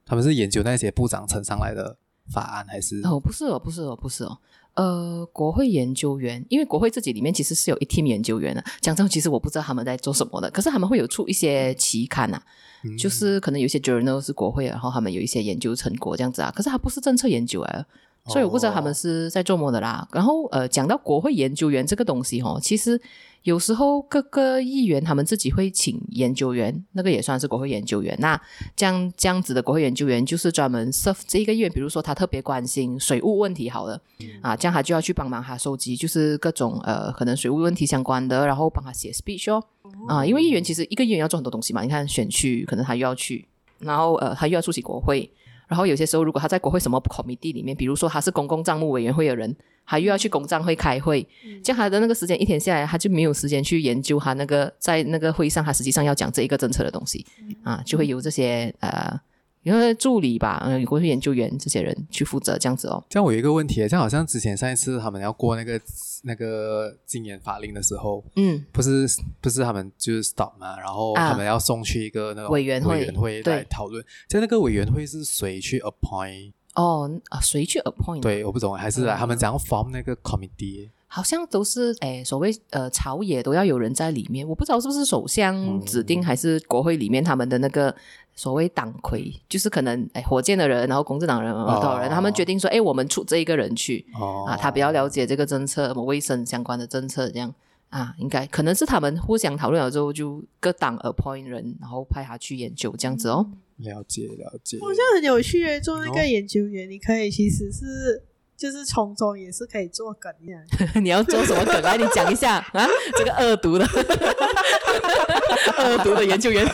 [0.08, 1.98] 他们是研究那些部长呈上来的
[2.32, 3.02] 法案，还是？
[3.04, 4.38] 哦，不是哦，不是哦，不是哦。
[4.76, 8.64] 呃，国会研究员，因为国会自己里面其实是有一 team 研究员的。
[8.80, 10.50] 讲真，其实我不知道他们在做什么的。
[10.52, 12.40] 可是他们会有出一些期刊啊，
[12.84, 16.52] 嗯、就是可能有一些 journal 是国会，然后他们有一些研究成果这样子啊。
[16.56, 17.86] 可是他不是政策研究啊，
[18.28, 20.08] 所以我不知道他们是在做什么的啦。
[20.10, 23.00] 哦、然后呃，讲到国会研究员这个东西哦，其实。
[23.44, 28.14] 有时候各个议员他们自己会请研究员，那个也算是国会研究员。
[28.20, 28.38] 那
[28.76, 39.64] 这样这样子的国会研究员就是专门 serve 这一个议员，比如说他特别关心水务问题，好了，嗯、啊，这样他就要去帮忙他收集，就是各种呃可能水务问题相关的，然后帮他写 speech 哦。
[40.10, 43.48] 啊，因为议员其实一个议员要做很多东西嘛，你看选区可能他又要去，
[43.80, 45.32] 然后呃他又要出席国会，
[45.68, 49.56] 然后有些时候如果他在国会什么 committee 里面，比如说他是公共账目委员会的人。
[49.90, 51.26] 他又要去公账会开会，
[51.64, 57.26] 这样他的那个时间一天下来，他就没有时间去研究他那个在那个会议上，他实际上要讲这一个政策的东西
[57.64, 59.18] 啊，就会有这些呃，
[59.64, 63.04] 因为助理吧，嗯，国会研究员这些人去负责这样子哦。
[63.10, 65.80] 这样我有一个问题，这样好像之前上一次他们要过那个
[66.24, 69.08] 那个禁言法令的时候，嗯，不是
[69.42, 76.54] 不是他们就是 stop 嘛，然后他们要送去一个那个委员会委员会来讨论，在那个委员会是谁去 appoint？
[76.76, 78.22] 哦啊，谁去 appoint？
[78.22, 80.90] 对，我不懂，还是他们怎样 form 那个 committee？
[81.10, 87.96] 好像都是诶，所谓呃朝野都要有人在里面，我不知道是不是首相指定，还是国会里面他们的那个
[88.38, 97.54] 所谓党魁，嗯、就是可能哎火箭的人，然后公正党人多少人，哦、他们决定说，哎我们出这一个人去，哦、啊，他比较了解这个政策，什么卫生相关的政策这样
[97.90, 103.46] 啊，应该可能是他们互相讨论了之后，就各党 appoint 人，然后派他去研究这样子哦。
[103.50, 108.24] 嗯了解了解，好像很有趣诶，做那个研究员，你可以其实是
[108.58, 110.52] 就是从中也是可以做梗的。
[111.00, 111.80] 你要做什么梗？
[111.84, 112.88] 来，你讲一下啊！
[113.16, 113.86] 这个恶毒的，
[115.78, 116.66] 恶毒的研究员，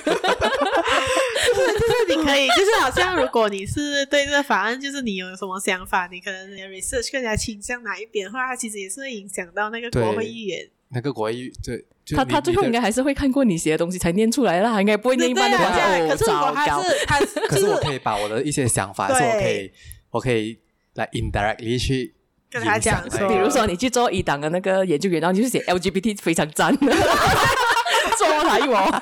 [1.54, 10.68] 就是你可以， 就是好像如果你是对这个法案，就是你有什么想法，你可能你的 research 更加倾向哪一边的话，它其实也是会影响到那个国会议员。
[10.90, 11.86] 那个国会议对。
[12.14, 15.72] 他他最后应该还是会看过你写的东西才念出来啦，应该不会念一般的话。
[15.72, 16.82] 可是如果他
[17.22, 19.72] 是，可是我可以把我的一些想法，是我可以
[20.12, 20.60] 我可以
[20.96, 22.14] 来 indirectly 去
[22.52, 26.76] 跟他讲说，比如说你去做一档的那个研究员，然后你就写 LGBT 非常赞，
[28.18, 29.02] 做台我，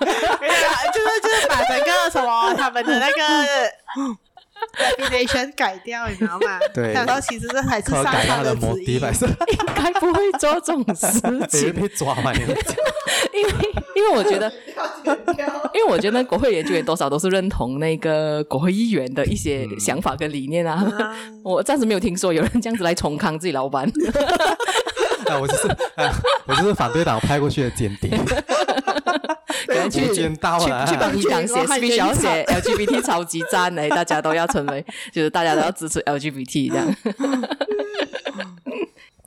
[1.01, 4.17] 是就是把整个什么他们的那个。
[4.77, 6.59] reputation 改掉，你知道吗？
[6.71, 9.01] 对，然后其实这还是上他的旨意，应
[9.73, 11.07] 该不会做这种事
[11.49, 11.73] 情。
[11.73, 12.31] 被抓嘛？
[12.31, 12.55] 因为
[13.95, 14.53] 因为我觉得，
[15.73, 20.85] 因为我觉得国会研究员多少都是认同那个国会议员的一些想法跟理念啊。
[20.99, 23.91] 嗯、 我暂时没有听说有人这样子来重康自己老板。
[25.31, 26.11] 啊，我就是啊，
[26.45, 28.11] 我就是反对党派过去的间谍。
[29.89, 36.95] 去去去帮伊朗写 speech，要写 LGBT 超级赞诶，大家都要成为，就是大家都要支持 LGBT 这样。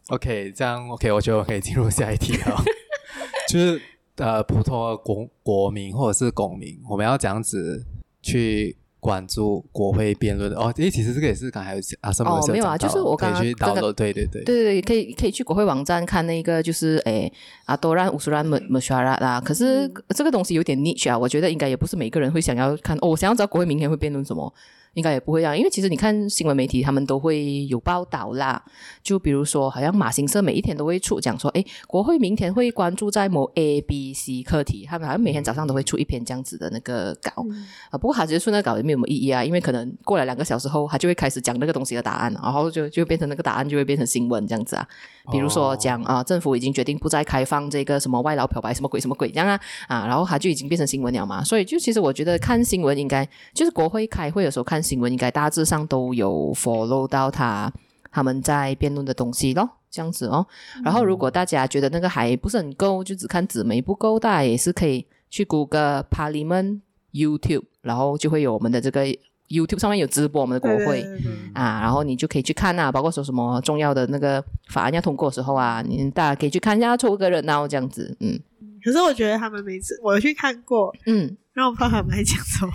[0.09, 2.62] OK，这样 OK，我觉得我可以进入下一题了。
[3.49, 3.81] 就是
[4.17, 7.85] 呃，普通的国国民或者是公民，我们要这样子
[8.23, 8.77] 去。
[9.05, 17.31] 关注国会辩论哦，诶，其实这个也是刚才有啊，什么哦，没有啊，就是我刚刚可以去 download，对对对，对对可以可以去国会网站看那个，就是诶，
[17.67, 19.38] 阿多兰乌苏兰穆穆沙拉啦。
[19.38, 19.87] 可是
[20.17, 22.97] 这个东西有点 niche 啊，我觉得应该也不是每个人会想要看。
[23.03, 24.51] 哦，我想要知道国会明天会辩论什么。
[24.94, 28.62] 应该也不会这样，因为其实你看新闻媒体，他们都会有报道啦。
[29.02, 37.44] 就比如说，好像马新社每一天都会出讲说，诶，国会明天会关注在某 A、B、C 课题，他们好像每天早上都会出一篇这样子的那个稿。
[37.50, 44.87] 嗯、啊，不过他直接出那个稿也没有什么意义啊，因为可能过了两个小时后，他就会开始讲那个东西的答案，然后就就变成那个答案就会变成新闻这样子啊。
[45.33, 51.42] 比如说讲啊，政府已经决定不再开放这个什么外劳漂白什么鬼什么鬼这样啊啊，然后他就已经变成新闻了嘛。
[51.42, 57.73] 所以就其实我觉得看新闻应该就是国会开会的时候看新闻应该大致上都有 follow 到他
[58.12, 60.47] 他们在辩论的东西咯，这样子哦。
[60.85, 69.07] 然后如果大家觉得那个还不是很够，就只看纸媒不够，大家也是可以去 Google Parliament YouTube，然后就会有我们的这个。
[69.47, 71.05] YouTube 上面有直播我们的国会
[71.53, 78.40] 啊，然后你就可以去看啊，包括说什么重要的那个法案要通过的时候啊，你大家可以去看一下，凑个热闹这样子，嗯。
[78.83, 82.73] 可是我觉得他们每次我有去看过，嗯，然后我不知道他们在讲什么，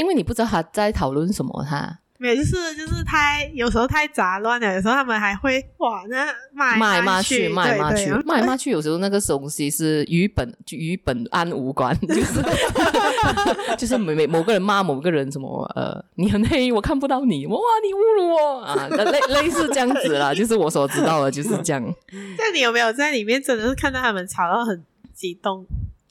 [0.00, 1.98] 因为你不知道他在讨论什么，他。
[2.22, 12.42] 没有，就是就是太有时候太杂乱了，有时候他们还会哇，那骂骂骂去，骂来骂去，骂来骂去，有时候那个东西是与本与本案无关， 就是
[13.78, 21.82] 就是每每某个人骂某个人什么呃，你很黑，我看不到你，哇，你侮辱我啊，类类似这样子啦， 就是我所知道的就是这样。
[22.36, 24.84] 那你有没有在里面真的是看到他们吵到很
[25.14, 25.64] 激动，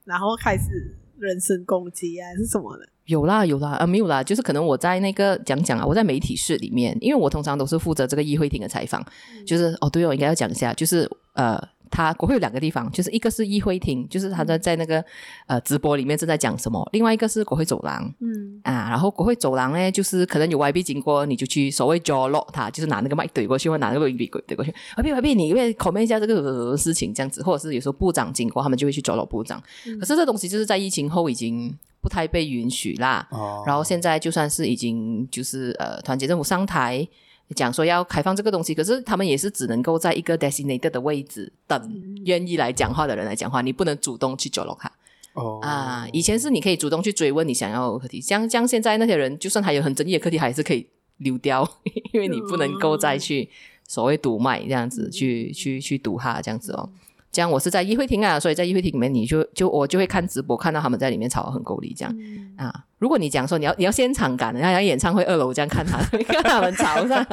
[0.06, 2.89] 然后开始人身攻击啊，还是什么的？
[3.10, 9.02] 有啦有啦啊没有啦，就是可能我在那个讲讲啊，我在媒体室里面，因为我通常都是负责这个议会厅的采访，
[9.36, 15.04] 嗯、就是哦对哦，应该要讲一下，就是呃，他国会有两个地方，就是一个是议会厅，就是他在在那个
[15.48, 18.62] 呃直播里面正在讲什么，另外一个是国会走廊，嗯。
[18.62, 31.76] 啊，然后国会走廊呢，就是可能有 YB 经过，你就去所谓 jaw lock 他，就是拿那个麦怼过去，或拿那个 YB 怼过去，YB YB 你因为 comment 一下这个事情这样子，或者是有时候部长经过，他们就会去 jaw lock 部长，嗯、可是这东西就是在疫情后已经。
[32.02, 37.08] 不太被允许啦，哦、然后现在就算是已经就是呃团结政府上台
[37.56, 41.92] 讲说要开放这个东西，可是他们也是只能够在一个 designated 的位置等
[42.26, 44.92] 愿意来讲话的人来讲话，你不能主动去 join 他。
[45.34, 45.60] 哦。
[45.62, 51.68] 啊，以前是你可以主动去追问你想要的课题，像像现在那些人，就算还有很争议的课题，还是可以溜掉，
[52.14, 53.50] 因为你不能够再去
[53.88, 56.90] 所谓堵麦这样子去去去堵他这样子哦。
[57.32, 62.74] 这样我是在议会厅啊，所以在议会厅里面，你就就我就会看直播，看到他们在里面吵得很够力，这样、嗯、啊。
[62.98, 67.26] 如果你讲说你要你要现场感，然后演唱会二楼这样看他， 看他们吵是吧？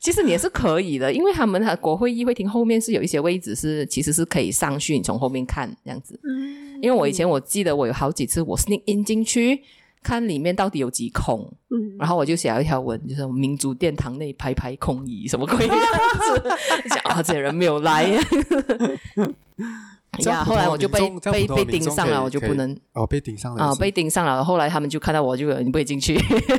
[0.00, 6.18] 其实你也是可以的，因为他们国会议会厅后面是有一些位置是其实是可以上去，你从后面看这样子。
[6.24, 9.62] 嗯，因为我以前我记得我有好几次我 sneak in 进去。
[10.02, 16.88] 看里面到底有几空，嗯，然后我就写了一条文，就是民族殿堂内排排空椅，什么鬼样子？
[16.90, 18.20] 讲啊，这些人没有来呀。
[20.26, 21.00] 呀，后来我就被
[21.32, 24.44] 被被盯上了，我就不能哦，被盯上了啊，被盯上了。
[24.44, 26.18] 后来他们就看到我就你不会进去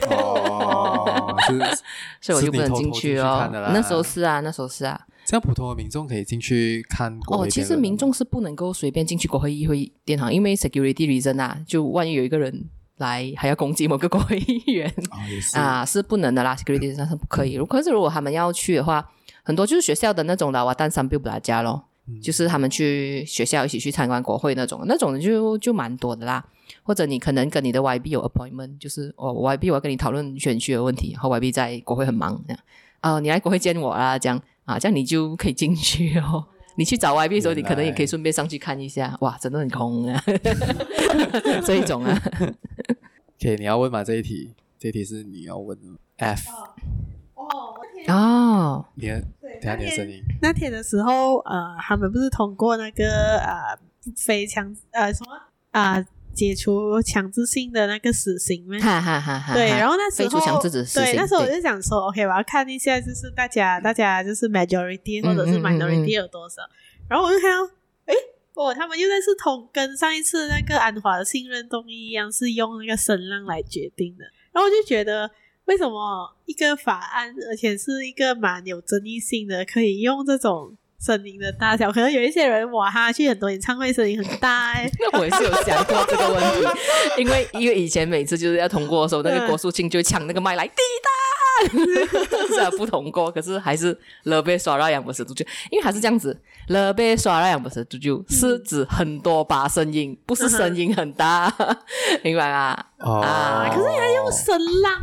[0.10, 1.36] 哦，
[2.20, 3.48] 所以我就不能进去哦。
[3.72, 5.00] 那时候是啊，那时候是啊。
[5.26, 7.48] 这样普通的民众可以进去看哦。
[7.48, 12.70] 其实民众是不能够随便进去国会议会殿堂，因为 security reason 啊，就万一有一个人。
[13.04, 17.58] 来还要攻击某个国会议员、 哦、啊，是不能的啦，security 上是不可以。
[17.66, 19.08] 可是如果他们要去的话，
[19.44, 26.44] 很多就是学校的那种的，哇，单三不不拉家咯，嗯、就是他们去学校一起去参观国会那种，那种就就蛮多的啦。
[26.82, 32.60] 或者你可能跟你的 YB 有 appointment，就是哦，YB 我要跟你讨论选区的问题，然后 YB 在国会很忙这样
[33.02, 36.46] 啊，你来国会见我啦，这样啊，这样你就可以进去哦。
[36.76, 40.24] 你去找 YB 的时候，你可能也可以顺便上去看一下，哇，真的很空啊，
[41.66, 42.22] 这一种啊。
[43.40, 44.04] OK，你要问吗？
[44.04, 45.88] 这一题，这一题是你要问的。
[46.18, 46.50] F。
[47.36, 47.46] 哦。
[48.08, 48.86] 哦。
[48.96, 50.22] 你看，等下你的声音。
[50.42, 53.78] 那天的时候，呃，他们不是通过那个呃
[54.16, 55.34] 非强呃什么
[55.72, 58.78] 啊、呃、解除强制性的那个死刑吗？
[58.80, 59.54] 哈哈哈哈。
[59.54, 61.04] 对，然后那时候强制死刑。
[61.04, 67.64] 对，那时候我就想说，OK，我要看一下，就是大家大家就是 majority 或者是 minority 有多少，嗯嗯嗯、然后我就看到，
[68.06, 68.16] 诶
[68.56, 74.26] 哦，他们又在是同跟上一次那个安华的信任动议一样，是用那个声浪来决定的。
[74.52, 75.30] 然后我就觉得，
[75.66, 84.92] 为什么一个法案，而且是一个蛮有争议性的，可以用这种声音的大小，可能有一些人哇，他去很多演唱会声音很大哎、欸。
[85.12, 90.74] 那我也是有想过这个问题，因 为因为以前每次就是要通过的时候，那个郭素清就会抢那个麦来滴
[91.04, 91.10] 答，
[92.48, 93.94] 虽然不通过，可是还是
[94.24, 96.40] lebih suara yang bersetuju，因为还是这样子
[96.70, 101.54] ，lebih suara yang bersetuju 是指很多把声音，不是声音很大，
[102.24, 102.86] 明白吗？
[103.00, 104.94] 哦、啊，可是你还用声浪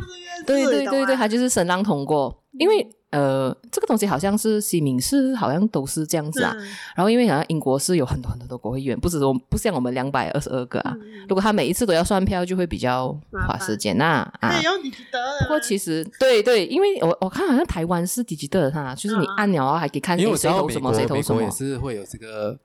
[0.46, 2.88] 对对对对，它就是声浪通过，因为。
[3.10, 6.54] 呃，这个东西好像是西敏寺，好像都是这样子啊。
[6.56, 6.62] 嗯、
[6.94, 10.96] 然后因为好像英国是有很多很多的国会议员，不止说不像我们两百二十二个啊。
[10.96, 14.52] 嗯、如果他每一次都要算票，就会比较花时间呐啊。
[14.52, 15.42] 可以用 Digital。
[15.42, 21.42] 不过其实对对，因为我我看好像台湾是 Digital 的，就是你按钮还可以看谁投什么，谁投什么。
[21.42, 22.56] 也是会有这个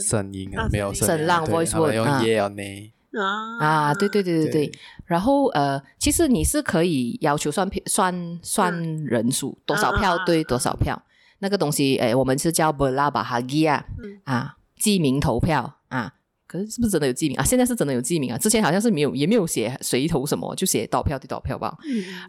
[0.00, 3.58] 声音啊，没有声浪 voice word 用 yeah or nay 啊。
[3.60, 4.78] 啊，对对对对对，对。
[5.06, 8.72] 然后呃，其实你是可以要求算票算算
[9.04, 11.00] 人数，多少票对多少票，
[11.38, 13.82] 那个东西，诶，我们是叫 bola bahagia
[14.24, 16.12] 啊，记名投票啊，
[16.46, 17.38] 可是是不是真的有记名？
[17.38, 17.44] 啊？
[17.44, 21.76] 现在是真的有记名啊，之前好像是没有，也没有写谁投什么，就写多少票对多少票吧。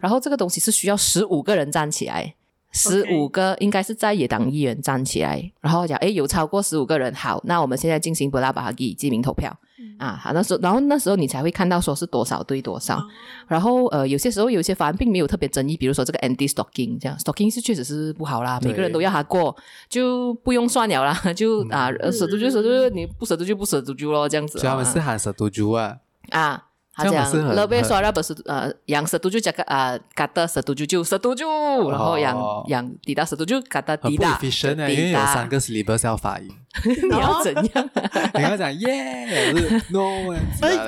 [0.00, 2.34] 然后这个东西是需要十五个人站起来，
[2.72, 9.56] 十五个应该是在野党议员站起来，然后讲，诶，有超过十五个人，好，那我们现在进行 bola bahagia 记名投票。
[9.96, 13.04] 啊，好，那时候，然后那时候你才会看到说是多少对多少，哦、
[13.48, 19.56] 然后呃，有些时候有些法案并没有特别争议，比如说这个 anti stalking 这样，stalking 是确实是不好啦，每个人都要他过，
[19.88, 24.58] 就不用算了啦， 就、嗯、啊，舍得就舍得，你不舍得就不舍得就咯，这样子。
[24.58, 25.96] 所以他们是喊舍得就啊。
[26.30, 26.67] 啊。
[26.98, 32.36] 这样，lebih suara bersetuju，呃，yang setuju cakap 啊，kata setuju 就 setuju，然后 yang
[32.68, 34.38] yang tidak setuju kata tidak。
[34.38, 36.48] 很 efficient 因为有三个 syllable 要发音。
[36.84, 37.90] 你要怎样？
[38.34, 40.26] 你要讲 yeah，是 no？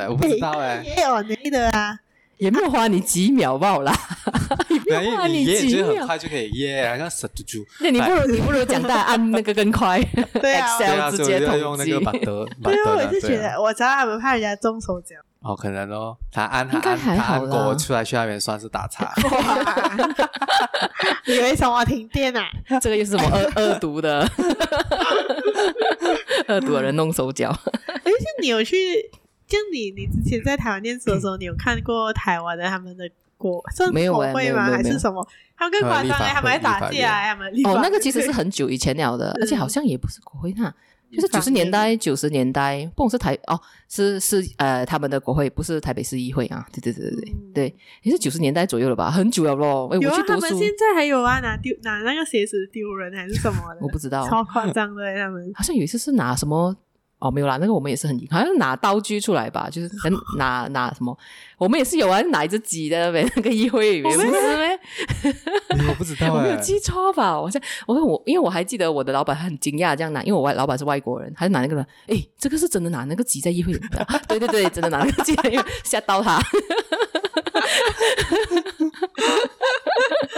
[0.08, 0.84] 我不知道哎。
[0.84, 1.96] yeah，你的啊，
[2.38, 3.92] 也没有花你几秒吧啦。
[4.86, 7.64] 没有花你几秒，很快就可以 yeah，好像 setuju。
[7.80, 10.02] 那你不如你不如讲大按那个更快。
[10.40, 12.46] 对啊，直接用那个把德。
[12.62, 15.14] 对啊，我就觉得，我知道他们怕人家动手脚。
[15.42, 19.10] 哦，可能哦，他安他按他按过出来去那边算是打岔。
[21.24, 22.44] 以为什么停电啊？
[22.80, 24.20] 这个又是什么恶 恶毒的？
[26.48, 27.48] 恶毒的人弄手脚。
[27.86, 28.76] 而且你有去，
[29.46, 34.64] 就你你之前在台湾念书的时候，你有看过台湾的他们的国是国会吗？
[34.64, 35.26] 还是什么？
[35.56, 40.74] 他们更夸张哎，他们还打架，他们哦，那个其实是很久以前了的，而且好像也不是国会那。
[41.12, 49.88] 就是九十年代，九十年代，不是台哦，是是呃，他们的国会不是台北市议会啊，对对对对对，嗯、对，也是九十年代左右了吧，很久了咯。
[49.92, 56.76] 哎，有啊，我去读书他们现在还有啊，拿丢拿那个鞋子丢人还是什么的，我不知道，超夸张的他们，好像有一次是拿什么。
[57.20, 59.90] 哦，没有啦，那个我们也是很，好像拿刀具出来吧，就是
[60.38, 61.16] 拿拿什么，
[61.58, 64.36] 我们也是有啊，拿一只鸡在那边 那个议会里面，不是吗？
[65.88, 67.38] 我不知道， 我没有记错吧？
[67.38, 73.90] 我像我说我，因为我还记得我的老板很惊讶这样拿，因为我外老板是外国人，还是拿那个人，诶，这个是真的拿那个鸡在议会里面，
[74.26, 76.40] 对对对，真的拿那个鸡在议会吓到他。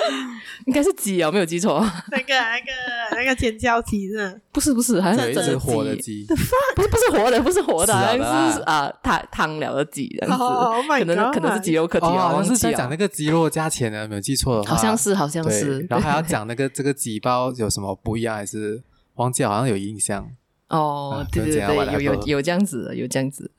[0.66, 1.80] 应该是鸡哦，没有记错。
[2.10, 4.40] 那个、那个、那个尖叫鸡是？
[4.52, 6.24] 不是，不是，好像是真的活的鸡。
[6.28, 10.44] 不是，不是活的，不是活的，好像是啊，汤汤了的鸡这样子。
[10.98, 12.28] 可能可能是鸡肉课题啊。
[12.28, 14.76] 好像是在讲那个鸡肉价钱呢，没有记错的话。
[14.76, 15.86] 好像是，好像是。
[15.90, 18.82] 然后还要讲那个这个鸡包有什么不一样，还是
[19.14, 20.28] 忘记，好像有印象。
[20.68, 23.50] 哦，对对对，有有有这样子，有这样子。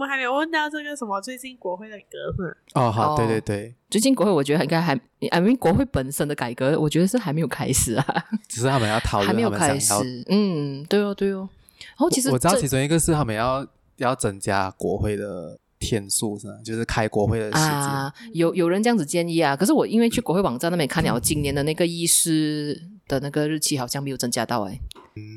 [0.00, 4.94] 因为我们还没有问到这个什么最近国会的歌是哦，好，对对对，最近国会我觉得应该还
[5.30, 9.92] ，I mean 国会本身的改革，我觉得是还没有开始啊，只是他们要讨论，还没有开始，
[10.28, 11.48] 嗯，对哦对哦。
[11.80, 16.54] 然后其实我知道其中一个是他们要要增加国会的天数是吧？
[16.64, 24.80] 就是开国会的时间，啊，有有人这样子建议啊，可是我因为去国会网站那边看了，今年的那个医师的那个日期好像没有增加到哎，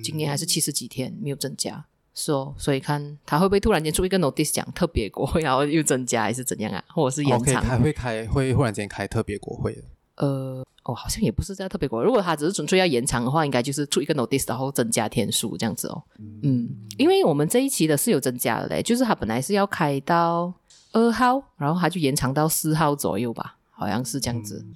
[0.04, 1.86] 今年还是七十几天没有增加。
[2.14, 6.84] 说，所以看他会不会突然间出一个 notice 讲特别国会，然后又增加还是怎样啊？
[6.90, 7.64] 或者是延长？
[7.64, 9.82] 还会开会，忽然间开特别国会的？
[10.18, 12.06] 呃，哦，好像也不是在特别国会。
[12.06, 16.04] 如果他只是纯粹要延长的话，应该就是出一个 notice，然后增加天数这样子哦。
[16.20, 20.54] 嗯，嗯，因为我们这一期的是有增加的嘞，就是他本来是要开到
[20.92, 24.64] 二号，然后他就延长到四号左右吧，好像是这样子。
[24.64, 24.74] 嗯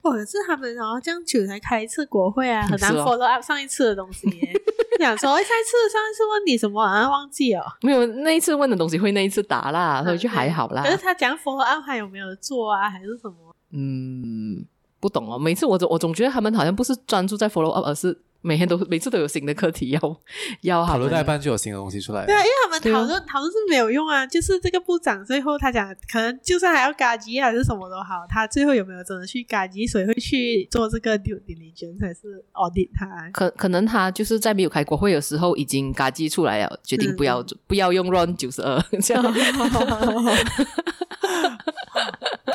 [0.00, 4.26] 可是他们然后这样久才开一次国会啊， 很难 follow up 上一次的东西。
[5.04, 5.50] 上一次
[5.92, 7.62] 上一次问你什么，好像忘记哦。
[7.82, 10.82] 没有那一次问的东西会那一次答啦，所以就还好啦。
[10.82, 13.54] 可是他讲 follow up 还有没有做啊，还是什么？
[13.72, 14.64] 嗯，
[15.00, 15.38] 不懂哦。
[15.38, 20.20] 每次我总我总觉得他们好像不是专注在 follow up，而是每天都每次都有新的课题要
[20.62, 22.24] 要讨论到一半就有新的东西出来。
[22.24, 33.30] 对啊，因为他们讨论讨论是没有用啊，就是这个部长最后他讲，可能就算还要嘎机还是什么都好，他最后有没有真的去嘎机，谁会去做这个 due diligence 还是 audit 他？
[33.32, 39.24] 可可能他就是在没有开国会的时候已经嘎机出来了，决定不要、嗯、不要用 run 九十二这样。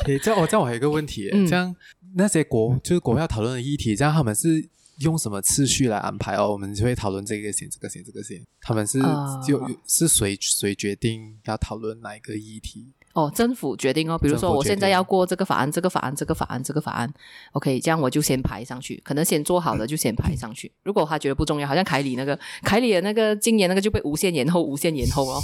[0.04, 1.76] 可以，这样我这样我还有一个问题，嗯、这样
[2.16, 4.68] 那些国就是国会要讨论的议题，这样他们是。
[4.98, 6.52] 用什么次序来安排哦？
[6.52, 8.40] 我们就会讨论这个先、这个先、这个先。
[8.60, 9.00] 他们是
[9.46, 12.92] 就是谁谁决定要讨论哪一个议题？
[13.12, 14.18] 哦，政府决定哦。
[14.18, 17.12] 比如说，我现在要过这个法案、这个法案、这个法案、这个法案。
[17.52, 19.00] OK，这样我就先排上去。
[19.04, 20.68] 可能先做好的就先排上去。
[20.68, 25.40] 嗯、如果他觉得不重要，好像凯里那个 凯里的那个今年那个就被无限延后、无限延后哦。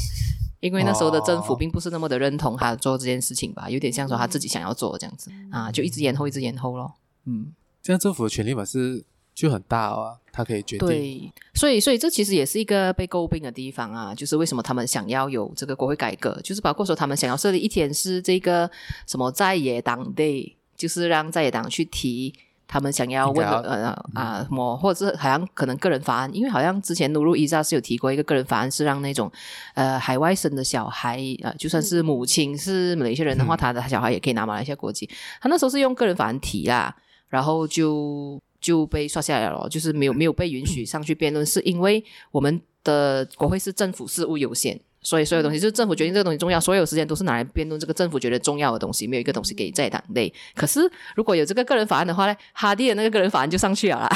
[0.61, 6.95] 因为那时候的政府并不是那么的认同他做这件事情吧，有点像说他自己想要做这样子啊，就一直延后、一直延后咯。
[7.25, 9.05] 嗯，这样政府的权利嘛是。
[9.41, 10.87] 就很大啊，他可以决定。
[10.87, 18.71] 对，所以所以这其实也是一个被诟病的地方啊，就是为什么他们想要有这个国会改革，就是包括说他们想要设立一天是这个
[19.07, 22.35] 什么在野党 day，就是让在野党去提
[22.69, 29.33] 他们想要问的呃啊什么，或者是好像可能个人法案，因为好像之前努鲁伊扎是有提过一个个人法案，是让那种
[29.73, 35.09] 呃海外生的小孩呃就算是母亲是马来西亚人的话，嗯、他的小孩也可以拿马来西亚国籍。
[35.41, 36.95] 他那时候是用个人法案提啦，
[37.31, 38.39] 然后就。
[38.61, 50.33] 就被刷下来了，就是没有没有被允许上去辩论，是因为我们的国会是政府事务优先，所以所有东西就是政府决定这个东西重要，所有时间都是拿来辩论这个政府觉得重要的东西，没有一个东西给在党内。
[50.55, 50.81] 可是
[51.17, 54.09] 如果有这个个人法案的话呢，哈迪的那个个人法案就上去了啦。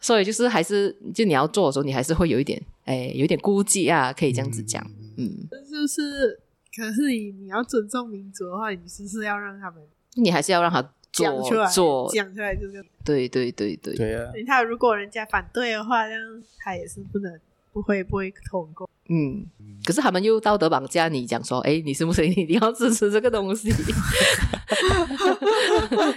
[0.00, 4.84] 所以就是还是就你要做的时候，你还是会有一点哎，有一点顾忌啊，可以这样子讲，
[5.16, 5.48] 嗯。
[5.70, 6.40] 就是，
[6.76, 9.82] 可是你你要尊重民主的话，你是不是要让他们？
[10.14, 10.92] 你还是要让他。
[11.20, 14.30] 讲出来，做讲出来就是对对对对对啊！
[14.34, 16.20] 你看，如果人家反对的话，这样
[16.58, 17.38] 他也是不能
[17.72, 18.88] 不会不会通过。
[19.08, 19.44] 嗯，
[19.84, 23.68] 可是他们又道德绑架你，讲说，哎，你是不是一定要支持这个东西？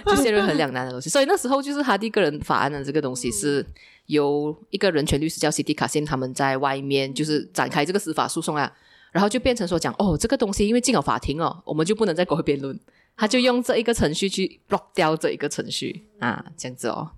[0.06, 1.10] 就陷入很两难的东西。
[1.10, 3.66] 所以那时候就是哈蒂个人法案的这个东西，是
[4.06, 5.74] 由一个人权律师叫 C.D.
[5.74, 8.72] 卡辛他们在外面就是展开这个司法诉讼啊，
[9.10, 12.78] 然后就变成说讲，哦，这个东西因为进了法庭哦，我们就不能在国会辩论。
[13.16, 17.10] 他就用这一个程序去 block 掉这一个程序啊，这样子哦。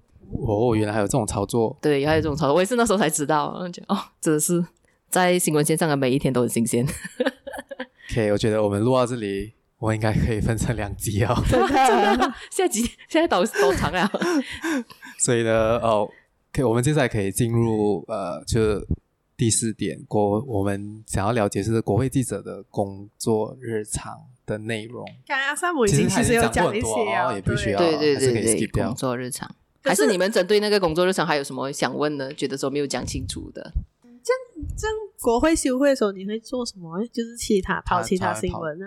[0.47, 1.77] 哦，原来还有这种操作。
[1.81, 3.57] 对，还有这种操作，我也是那时候才知道。
[3.89, 4.65] 哦，真的是
[5.09, 6.87] 在新闻线上的每一天都很新鲜。
[8.11, 11.35] OK，我觉得我们录到这里，我应该可以分成两集哦。
[12.51, 14.11] 现在几现在多多长啊？
[15.19, 16.09] 所以呢，哦，
[16.53, 18.85] 可以，我们接下来可以进入呃，就
[19.37, 24.19] 第四点，国我们想要了解是国会记者的工作日常。
[24.47, 29.51] 的内容，刚刚萨姆已经其实有讲一些啊，也必须要对对对对，工作日常，
[29.83, 32.33] 还是你们针对那个工作日常还有什么想问的？
[32.33, 33.63] 觉得说没有讲清楚的？
[34.03, 37.05] 这样这样，国会休会的时候你会做什么？
[37.07, 38.87] 就是其他跑其他新闻呢？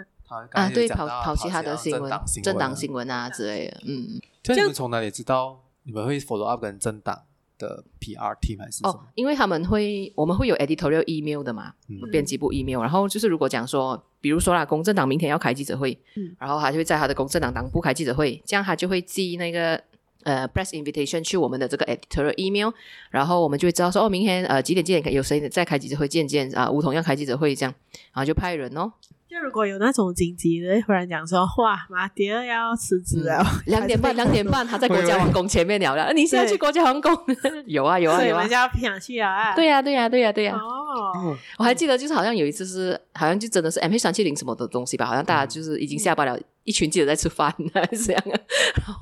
[0.51, 2.11] 啊，对，跑跑其他的新闻，
[2.43, 3.81] 政党新闻啊之类的。
[3.85, 7.23] 嗯，这样你们从哪里知道你们会 follow up 跟政党？
[7.59, 8.89] 的 PR team 还是什么？
[8.89, 12.79] 哦，因为他们会，我们会有 editorial email 的嘛，嗯、编辑部 email。
[12.81, 19.79] 然后就是如果讲说，比如说啦，公正党明天要开记者会，嗯、然后他就会在他的公正党党部开记者会，这样他就会寄那个
[20.23, 22.71] 呃 press invitation 去我们的这个 editorial email，
[23.11, 27.75] 然后我们就会知道说，哦，明天呃几点几点有谁在开记者会，见见啊，梧桐要开记者会这样，
[28.13, 28.91] 然后就派人哦。
[29.29, 37.15] 就如果有那种紧急的，忽然讲说，哇，马迭尔要辞职了， 两点半，两点半他在国家皇宫前面聊了， 你现在去国家皇宫？
[37.67, 39.53] 有啊有啊有啊，人家不想去啊？
[39.53, 40.55] 对呀对呀对呀对呀。
[40.55, 46.39] 哦，我还记得就是好像有一次是，好像就真的是 MH 三七零什么的东西吧，好像大家就是已经下班了。
[46.69, 48.37] 一群记者在吃饭还是这样啊？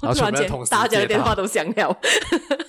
[0.01, 1.89] 然后突然间大家的电话都响了，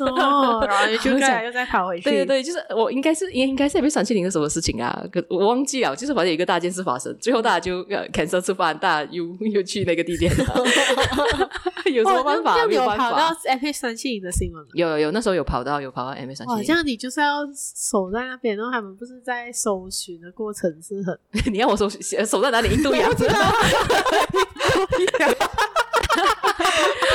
[0.01, 2.03] 哦，然后就再 又再跑回去。
[2.03, 5.05] 对对对，就是我应该是应应该是也被三七零的什么事情啊？
[5.13, 10.45] 可我忘记了，就是反正有一个大件事发生，最后大家就 cancel 吃饭，大家又又去那个地点了。
[11.89, 12.67] 有什么办法？
[12.67, 13.11] 没有办法。
[13.13, 16.57] 跑到 MH 三七零的新闻有有有，那时候有跑到有跑到 MH 三七零。
[16.57, 21.17] 好像你就是要守在那边，然后他们不是在搜寻的过程是很？
[21.53, 22.69] 你要我搜守在哪里？
[22.75, 23.09] 印度洋。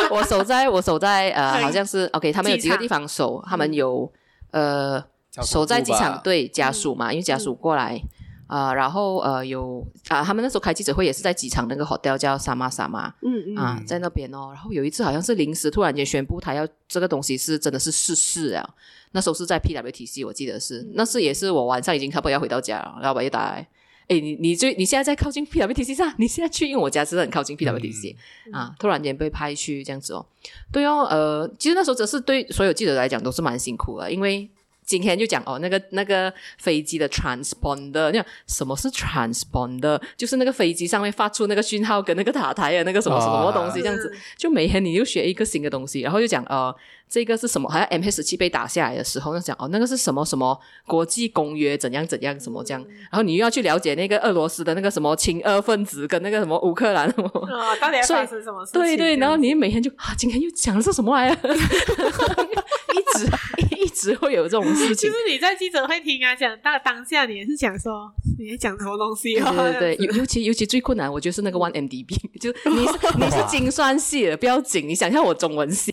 [0.09, 4.11] 我守在我守在呃，好像是 OK，他们有几个地方守，他们有
[4.51, 5.03] 呃
[5.41, 7.99] 守在机场对家属嘛，因为家属过来
[8.45, 13.55] 啊、然后呃有啊，他们那时候开记者会也是在机场那个 hotel 叫 Sama Sama，嗯嗯。
[13.57, 18.69] 啊，在那边哦，然后有一次好像是临时突然间宣布他要这个东西是真的是逝世啊，
[19.13, 23.67] 那时候是在 PWTC，我记得是，那是也是我晚上已经差不多要回到家了，然后我一打来。
[24.13, 28.15] 哎，你你最你现在在靠近 PWTC 上，你现在去，因为我家是很靠近 PWTC、
[28.47, 30.25] 嗯、啊，突然间被派去这样子哦，
[30.71, 34.49] 对哦，呃，其实那时候只是对所有记者来讲都是蛮辛苦的，因为。
[34.85, 40.01] 今天就讲哦，那个那个飞机的 transponder，你看什么是 transponder？
[40.17, 44.11] 就是那个飞机上面发出那个讯号跟那个塔台的那个什么什么东西这样子。
[44.37, 46.73] 就每天你就学一个新的东西，然后就讲呃，
[47.09, 47.69] 这个是什么？
[47.69, 52.85] 好像 MH17 被打下来的时候，就讲哦，那个是什么什么国际公约怎样怎样什么这样。
[53.11, 58.73] 然后你又要去了解那个俄罗斯的那个什么亲俄分子跟那个什么乌克兰什么啊，到底要发生什么事？
[58.73, 61.37] 对对，然后你每天就啊，今天又讲的是什么玩意儿？
[62.93, 63.25] 一直
[63.57, 63.62] 一
[63.93, 65.09] 直会有这种事 情。
[65.09, 69.35] 就是你在记者会听啊，讲到当下，你也是讲说你在讲什么东西？
[69.35, 75.91] 对对对，尤尤其尤其最困难，我觉得是那个 one MDB，就你是你是精算系的，不要紧，你想象我中文系，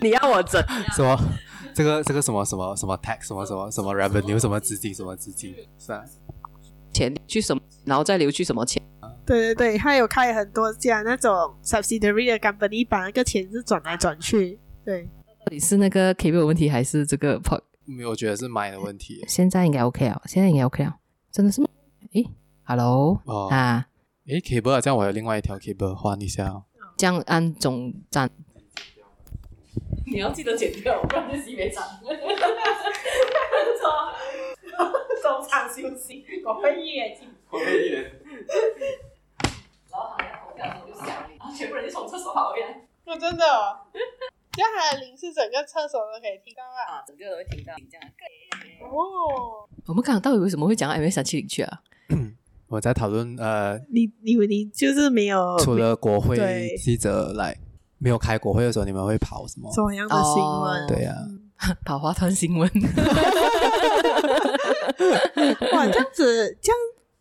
[0.00, 0.62] 你要我整
[0.94, 1.18] 什么？
[1.72, 6.02] 这个这个什么什么什么 tax 什么什么什么 revenue 什么资金什么资金是啊？
[6.92, 8.82] 钱去什么，然后再流去什么钱？
[9.24, 11.32] 对对对，他有开很多家那种
[11.64, 15.08] subsidiary 的 company，把那个钱是转来转去，对。
[15.50, 17.60] 你是那个 cable 的问题，还是这个 pod？
[17.84, 19.20] 没有，我觉得是麦的问题。
[19.26, 20.96] 现在应该 OK 啊，现在应该 OK 啊，
[21.32, 21.66] 真的是吗？
[22.12, 22.24] 诶
[22.62, 23.88] ，Hello，哦、啊，
[24.28, 26.62] 诶，cable 啊，这样我有另外一条 cable 换一下哦。
[26.96, 28.30] 这样按总站，
[30.06, 31.84] 你要记得剪掉，不然就洗没长。
[31.98, 32.06] 错，
[35.20, 38.02] 中场休息，我会越紧，我会越。
[39.90, 42.86] 然后好像投票的时候就响，然后全部人就从厕所跑回来。
[43.04, 43.80] 我真的、哦。
[44.52, 46.98] 这样它的铃是整个厕所都可以听到啊！
[46.98, 47.72] 啊，整个都会听到。
[47.90, 48.04] 这样
[48.82, 51.80] 哦，我们刚刚到底为什么会讲到 M S 三七零去啊？
[52.68, 57.56] 我在讨论呃，你你你就是没有除了国会记者来
[57.98, 59.72] 没有开国会的时候，你们会跑什么？
[59.72, 60.84] 什么样的新闻？
[60.84, 61.14] 哦、对呀、
[61.56, 62.68] 啊，跑花团新闻。
[65.72, 66.78] 哇，这样子这样。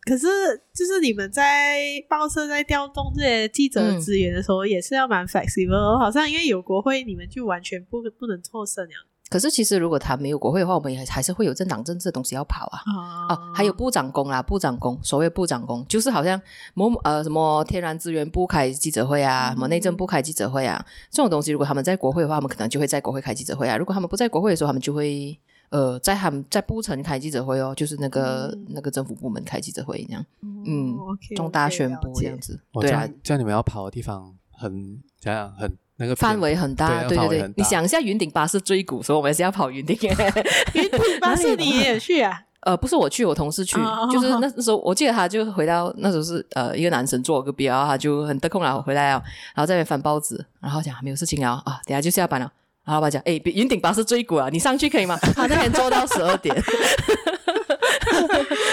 [0.10, 0.26] 可是，
[0.74, 1.78] 就是你们在
[2.10, 6.00] 报社在调动这些记者的资源的时候，也是要蛮 flexible、嗯。
[6.00, 8.92] 好像因为有国会，你们就完全不不能错身了。
[9.30, 12.80] 可是，其实如果他没有国会的话，我们也还是会有政党政治的东西要跑啊。
[12.88, 16.42] 哦、啊，还有部长工啦，部长工，所谓部长工，就是好像
[16.74, 23.78] 某呃什么天然资源部开记者会啊，什么内政部开记者会啊，这种东西，如果他们在国会的话，他们可能就会在国会开记者会啊。
[23.78, 25.40] 如果他们不在国会的时候，他们就会。
[25.70, 30.26] 呃，在他们在布城开记者会哦，就是那个、嗯、那个政府部门开记者会这样，
[30.66, 30.96] 嗯，
[31.36, 32.60] 重大宣布这样子。
[32.74, 37.54] 对啊，叫你们要跑的地方很这样很那个范围很大，对对对。
[37.56, 39.96] 你想一下，云顶巴士追股，所以我们是要跑云顶。
[40.74, 42.42] 云顶巴士你也去啊？
[42.62, 49.22] 呃，不是我去，我同事去，哦、就是那时候我记得他就回到那时候是呃一个男生坐我隔壁，然后他就很得空了回来啊，
[49.56, 52.52] 然后在那边翻报纸，然后讲没有事情聊啊，等下就下班了。
[52.90, 55.16] 然后老板讲：“哎，云顶巴士最贵啊，你上去可以吗？
[55.36, 56.56] 他那天坐到十二点，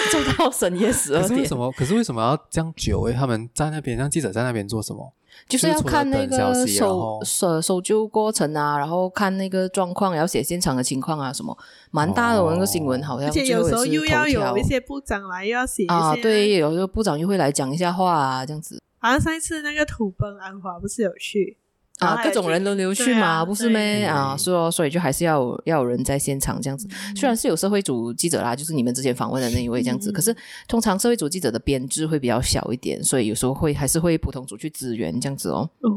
[0.09, 1.29] 坐到深夜十二点。
[1.29, 1.71] 可是为什么？
[1.73, 3.07] 可是为什么要这样久？
[3.07, 5.13] 哎，他们在那边，让记者在那边做什么？
[5.47, 11.55] 就是要看那个搜搜搜救过程啊，然后看那个状况，要写现场的情况啊，什么
[11.91, 12.41] 蛮大的。
[12.49, 18.81] 那个新闻好像，而且有时候又要有一些部长来，又要写啊，对，有时候部长又会来讲一下话啊，这样子。
[18.97, 21.55] 好像上一次那个土崩安华不是有去？”
[21.99, 24.05] 啊，各种人轮流去嘛，啊、不是咩？
[24.05, 26.87] 啊，所以说，所以就还是要有要有人在现场这样子。
[26.87, 30.35] 嗯、虽然是有社会组记者啦，就是你们之前访问的那一位这样子，嗯、可是
[30.67, 35.69] 通常社会组记者的编制会比较小一点，所以有时候会还是会普通组去支援这样子哦。
[35.81, 35.89] 哦，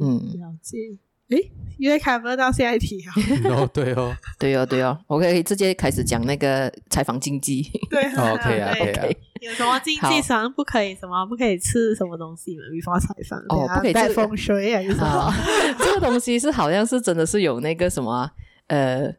[0.00, 0.76] 嗯，了解。
[1.36, 3.12] 诶，因为看不到下一题啊。
[3.50, 7.62] 哦，对哦，对哦，对哦，我可以直接开始讲那个采访经济。
[7.90, 9.06] 对，OK 啊，，OK 啊。
[9.40, 10.94] 有什么经济上不可以？
[10.94, 14.80] 什么不可以吃什么东西吗？before 采访哦，不可以带风水啊？
[14.80, 15.34] 有什么？
[15.80, 18.30] 这个东西是好像是真的是有那个什么
[18.68, 19.12] 呃。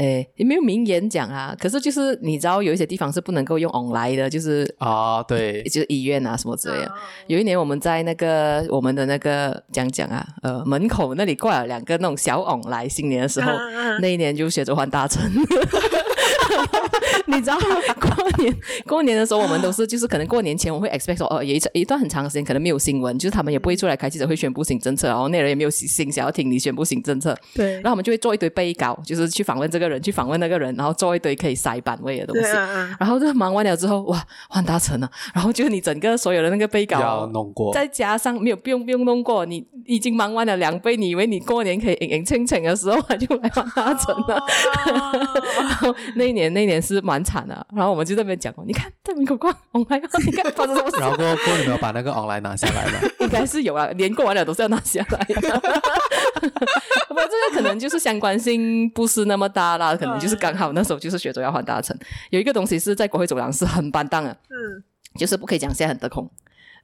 [0.00, 6.86] 诶，也没有明言讲啊，可是就是你知道有一些地方是不能够用 online 的，就是啊，对，就是医院啊什么之类的。
[6.86, 6.98] Oh.
[7.26, 13.98] 有一年我们在那个我们的那个讲讲啊，呃，门口那里挂了两个那种小 online，新年的时候，uh.
[14.00, 15.22] 那一年就学着换大成。
[17.26, 17.58] 你知道
[18.00, 27.36] 过年过年的时候，我们都是就是可能过年前我会 expect 说，哦，有一一段很长的时间可能没有新闻，就是他们也不会出来开记者会宣布新政策，然后那人也没有心想要听你宣布新政策。
[27.54, 32.50] 对，然后我们就会做一堆备稿，就是去访问这个人，去访问那个人，然后做一堆可以塞版位的东西。
[32.50, 35.10] 啊、然后就忙完了之后，哇，换大成了。
[35.34, 44.36] 然后就是你整个所有的那个备稿要弄过，再加上没有不用不用弄过，你已经忙完了两倍，你以为你过年可以赢赢清清的时候，他就来换大成了。
[44.36, 45.12] 哦、
[45.58, 47.66] 然后那一年那年是蛮惨的。
[47.76, 50.96] 然后我们就在那边讲，你看在门口挂 online， 你看发生什么事？
[51.00, 53.00] 然后过过你没有把那个 online 拿下来吗？
[53.20, 55.60] 应该是有啊，连过完了都是要拿下来的。
[57.08, 61.96] 不过这个可能就是相关性不是那么大啦，可能就是刚好那时候就是学着要换大成。
[62.30, 64.82] 有一个东西是在国会走廊是很板荡的，嗯，
[65.18, 66.30] 就是不可以讲现在很得空。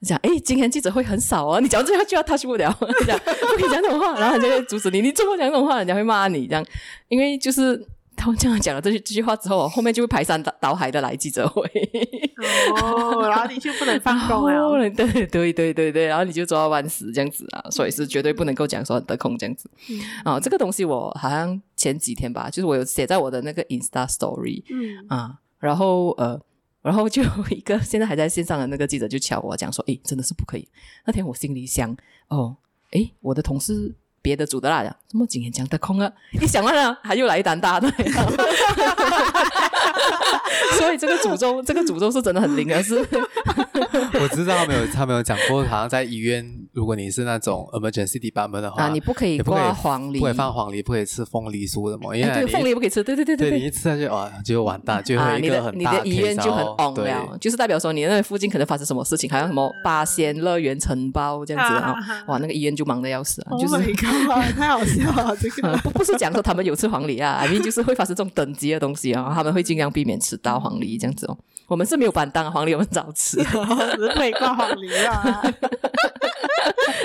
[0.03, 2.71] 讲哎，今天记者会很少啊，你讲这句话就要 touch 不了，
[3.07, 6.65] 讲不可以讲这种话，然后人家就阻止你，你这么讲这种话，人家会骂你这样，
[7.09, 7.87] 因为就是。
[8.17, 11.63] 他们这样讲了这句这句话之后，后面就会排山倒海的来记者会。
[12.83, 14.91] 哦，然后你就不能放空了。
[14.91, 19.71] 对对对对对对，然后你就抓到万死这样子啊，所以是绝对不能够讲说很得空这样子。
[19.91, 24.63] 嗯、啊，这个东西我好像前几天吧，就是我有写在我的那个 Insta Story。
[24.71, 26.41] 嗯啊，然后呃，
[26.83, 30.67] 然后就一个现在还在线上的那个记者就敲我讲说，诶，真的是不可以。
[31.05, 31.97] 那天我心里想，
[32.29, 32.57] 哦，
[32.93, 33.95] 诶，我的同事。
[34.23, 36.11] 别的组的啦，怎么今天讲得空啊？
[36.41, 37.91] 一想完了，还又来一单大的。
[40.79, 42.81] 所以这个诅咒，这个诅咒是真的很灵啊！
[42.83, 42.97] 是，
[44.21, 53.59] 我知道他没有，他没有讲过，好像在医院，如果你是那种 emergency department 的话，啊，你不可以挂黄梨，不可以放黄梨，不可以吃凤梨酥的嘛，因为对凤梨不可以吃，对对对对，对。
[53.59, 61.95] 你一吃下去哇，就完蛋，就会一个很大的你的医院就很旺了，就是代表说你那附近可能发生什么事情，好像什么八仙乐园承包这样子啊，
[62.27, 63.77] 哇，那个医院就忙的要死啊，就是。
[64.57, 70.57] 太好笑了，这个不不是讲说他们有吃黄梨啊就是会发生这种等级的东西啊，他们会尽量避免吃到。
[70.67, 71.39] 黄梨这样子哦，
[71.69, 75.43] 我们是没有板当黄梨，我们早吃，只是可以挂黄梨啊。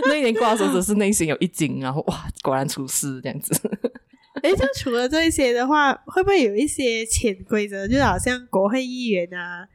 [0.07, 3.53] 那一年挂的时候，只是内心有一惊，然后哇，果然出事这样子。
[4.41, 7.87] 哎，就除了这一些的话，会不会有一些潜规则？
[7.87, 9.67] 就好像国会议员啊，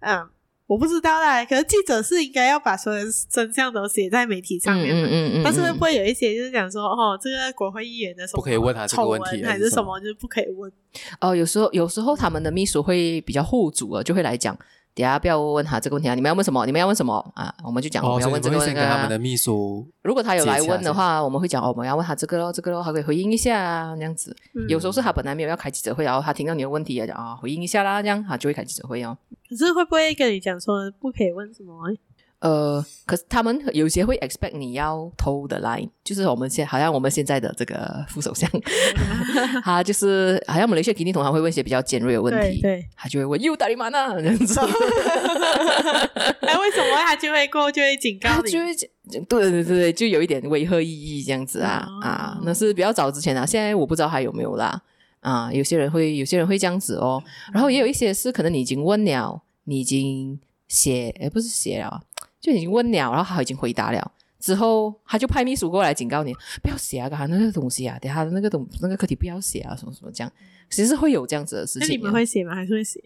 [0.00, 0.30] 嗯。
[0.74, 5.02] 我不知道啦，可是记者是应该要把所有真相都写在媒体上面的。
[5.02, 10.72] 嗯嗯嗯，但是会不会有一些就是讲说，哦，这个国会议员的什么不可以问他这个问题，还是什么，就是不可以问？
[11.20, 14.58] 哦，有时候有时候他们的秘书会比较护主啊，就会来讲。
[14.94, 16.14] 等下不要问他这个问题啊！
[16.14, 16.64] 你们要问什么？
[16.64, 17.52] 你们要问什么啊？
[17.64, 18.86] 我们就讲我们要问这个那个。
[18.86, 24.36] 他们的秘书，如果他有来问的话，我们会讲哦，我们要问他这个咯，这个咯，他可以回应一下啊，这样子。
[24.68, 29.18] 有时候是他本来没有要开记者会，然后他听到你的问题啊，讲啊，回应一下啦，这样他就会开记者会哦。
[29.48, 31.74] 可是会不会跟你讲说不可以问什么？
[32.44, 38.46] 呃，可是他们有些会 expect 你要偷的 line，就是我们现好像我们现在的这个副首相，
[39.64, 44.60] 他就是好像马来西亚肯定通常会问一些比较尖锐的问题，对，对他就会问又打你妈呢这样子。
[44.60, 48.50] 哎，为什么他就会过就会警告你？
[48.50, 48.66] 就会
[49.26, 54.78] 对对对对，就有一点威吓意义这样子啊、哦、啊，那是比较早之前啊，现在我不知道还有没有啦
[55.20, 57.22] 啊，有些人会有些人会这样子哦，
[57.54, 60.38] 然后也有一些是可能你已经问了，你已经
[60.68, 62.02] 写哎不是写了。
[62.44, 70.30] 就已经问了，然后他已经回答了，之后他就派秘书过来警告你，不要写啊，刚才那个东西啊，等下那个东那个课题不要写啊，什么什么这样，
[70.68, 71.88] 其实是会有这样子的事情。
[71.88, 72.54] 那你们会写吗？
[72.54, 73.02] 还是会写？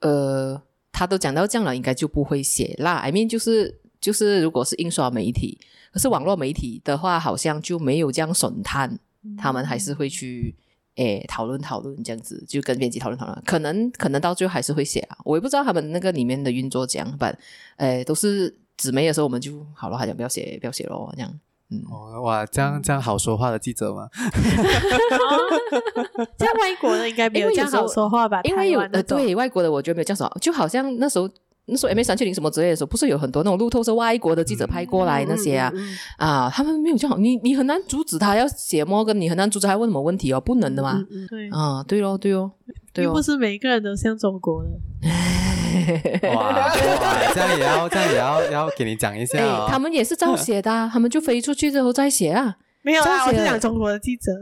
[0.00, 2.96] 呃，他都讲到这样了，应该就不会写啦。
[2.96, 5.60] I mean，就是就是，如果是印刷媒体，
[5.92, 10.56] 可是网络媒体的话，好像就没有这样审探，嗯、他们还是会去。
[10.98, 17.36] 诶，讨论讨论这样子，就跟编辑讨论讨论，可能可能到最后还是会写啊，我也不知道他们那个里面的运作怎样，但
[17.76, 21.32] 诶，都是纸媒的时候，我们就好了，还讲不要写，不要写咯，这样，
[21.70, 24.08] 嗯，哦、哇，这样这样好说话的记者吗？
[26.36, 28.40] 这样外国的应该没有这样好说话吧？
[28.42, 31.28] 因为有呃，对外国的我觉得没有这样说，就好像那时候。
[31.68, 41.04] 那时候 M A 三七零什么之类的时候，不是有很多那种路透是外国的记者拍过来那些啊、嗯嗯嗯嗯、啊，他们没有这样好，你你很难阻止他要写摩根，你很难阻止他问什么问题哦，不能的嘛。
[41.10, 42.50] 嗯嗯、对啊，对哦，对哦，
[42.92, 44.70] 对哦，又不是每一个人都像中国的。
[46.34, 46.70] 哇，哇，
[47.34, 52.56] 这样也要这样也要要给你讲一下、哦欸、他们也是照写的、啊，他们就飞出去之后再写啊。
[52.82, 54.32] 没有啊，我是讲中国的记者。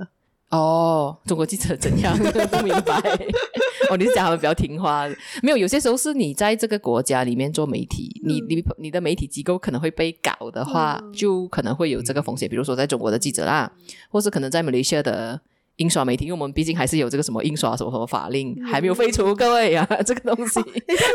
[0.51, 2.17] 哦，中国记者怎样？
[2.51, 3.01] 不明白。
[3.91, 5.07] 哦，你是讲他们比较听话？
[5.43, 12.49] 没有，有些时候是你在这个国家里面做媒体，嗯、你你你的媒体机构可能会被搞的话，嗯、就可能会有这个风险。
[12.49, 13.71] 比如说，在中国的记者啦，
[14.09, 15.41] 或是可能在马来西亚的
[15.77, 20.61] 印刷媒体，因为我们毕竟还是有这个什么印刷什么什么法令、嗯、还没有废除，各位呀、啊， 这个东西。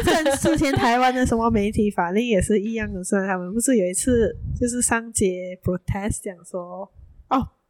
[0.04, 6.90] 像之前台湾的什么媒体法令也是一样的，是他们不是有一次就是上街 protest 讲说哦。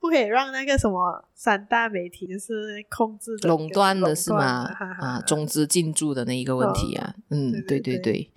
[0.02, 4.66] 不可以让那个什么三大媒体就是控制垄断的是吗？
[5.00, 8.32] 啊，中资进驻的那一个问题啊，哦、嗯，对对对，对对对，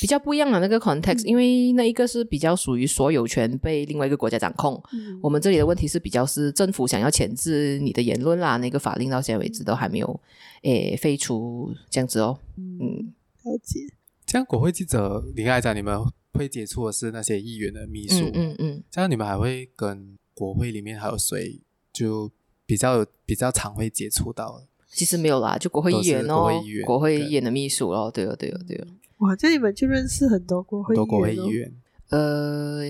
[0.00, 4.82] 比较不一样的那个 context，、嗯、因为那一个是比较属于所有权被另外一个国家掌控。
[4.94, 10.20] 嗯、我们这里的问题是比较是政府想要钳制你的言论啦，那个法令到现在为止都还没有
[10.62, 12.38] 诶废除这样子哦。
[12.56, 13.12] 嗯，
[13.44, 13.80] 了解。
[14.24, 16.00] 这样国会记者，你刚才讲你们
[16.32, 20.16] 会接触的是那些议员的秘书，嗯嗯，嗯，这样你们还会跟。
[20.40, 21.60] 国会里面还有谁
[21.92, 22.30] 就
[22.64, 24.62] 比较比较常会接触到？
[24.88, 28.86] 其实没有啦，就国会议员哦，国会议员，国会议员的秘书哦，对哦，对哦，对哦。
[29.18, 31.70] 哇，这你们就认识很多国会议员，多国会议员。
[32.08, 32.82] 呃，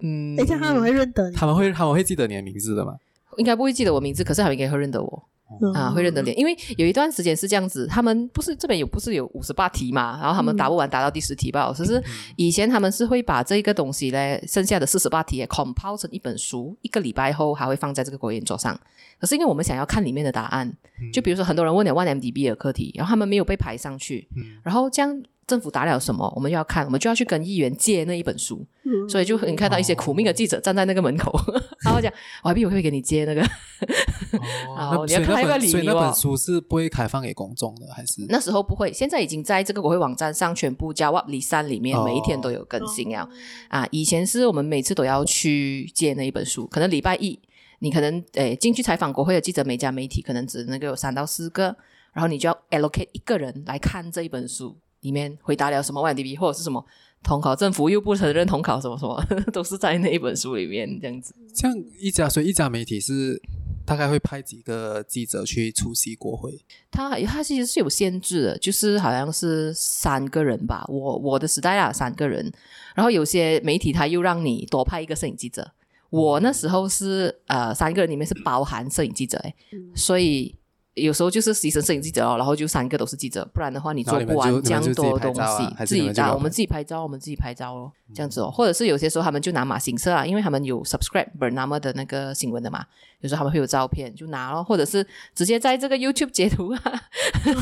[0.00, 1.36] 嗯，哎，这样他们会认得你？
[1.36, 2.98] 他们会他们会记得你的名字的吗？
[3.36, 5.28] 应该不会记得我名字，可是他们应该会认得我。
[5.74, 11.72] 啊，会认得脸，因为有一段时间是这样子，他们不是这边有不是有五十八题嘛，然后他们答不完，答到第十题吧。
[11.72, 12.02] 可是
[12.36, 18.78] 以前他们是会把这个东西嘞，剩下的四十八题也 compile 成一本书，一个礼拜后还会放在这个国研桌上。
[19.18, 20.72] 可是因为我们想要看里面的答案，
[21.12, 24.28] 就比如说很多人问了 1MDB 的课题，然后他们没有被排上去，
[24.62, 25.22] 然后这样。
[25.46, 33.40] 政府打了什么，我们就要看，我们就要去跟议员借那一本书，嗯、所以就你看到一些苦命的记者站在那个门口，哦、 然后讲，我还必我会给你借那个，
[34.76, 35.70] 然后你要看一个理由。
[35.70, 38.92] 所以那本书是不会开放给公众的，还是那时候不会？
[38.92, 43.30] 现在已经在这个国会网站上全部加 Jawab Lisan 里面，每一天都有更新啊、哦、
[43.68, 43.88] 啊！
[43.92, 47.38] 以前是我们每次都要去借那一本书，可能礼拜一
[47.78, 51.76] 你可能诶进去采访国会的记者，每家媒体可能只能够有三到四个，
[52.12, 54.76] 然后你就要 allocate 一个人来看这一本书。
[55.06, 56.84] 里面回答了什么 1MDB 或者是什么
[57.22, 61.32] 统考，政府又不承认统考，什么什么 都是在那一本书里面这样子。
[61.54, 63.40] 像一家，所以一家媒体是
[63.84, 66.58] 大概会派几个记者去出席国会？
[66.90, 70.84] 他他其实是有限制的，就是好像是三个人吧。
[70.88, 72.52] 我我的时代啊，三个人。
[72.96, 75.70] 然后有些媒体他又让你多派一个摄影记者。
[76.10, 79.54] 我那时候是呃三个人里面是包含摄影记者诶，
[79.94, 80.55] 所以。
[80.96, 85.84] 有时候就是牺牲摄影记者哦，然后就三个都是记者，不然的话你做不完这样多东西。
[85.84, 88.50] 自己打，我们自己拍照，我们自己拍照哦，这样子哦。
[88.50, 92.82] 或者是有些时候他们就拿马行社啊，因为他们有 subscribe Bernama 的那个新闻的嘛，
[93.20, 96.80] 有时候他们会有照片就拿咯，或者是直接在这个 YouTube 截图啊，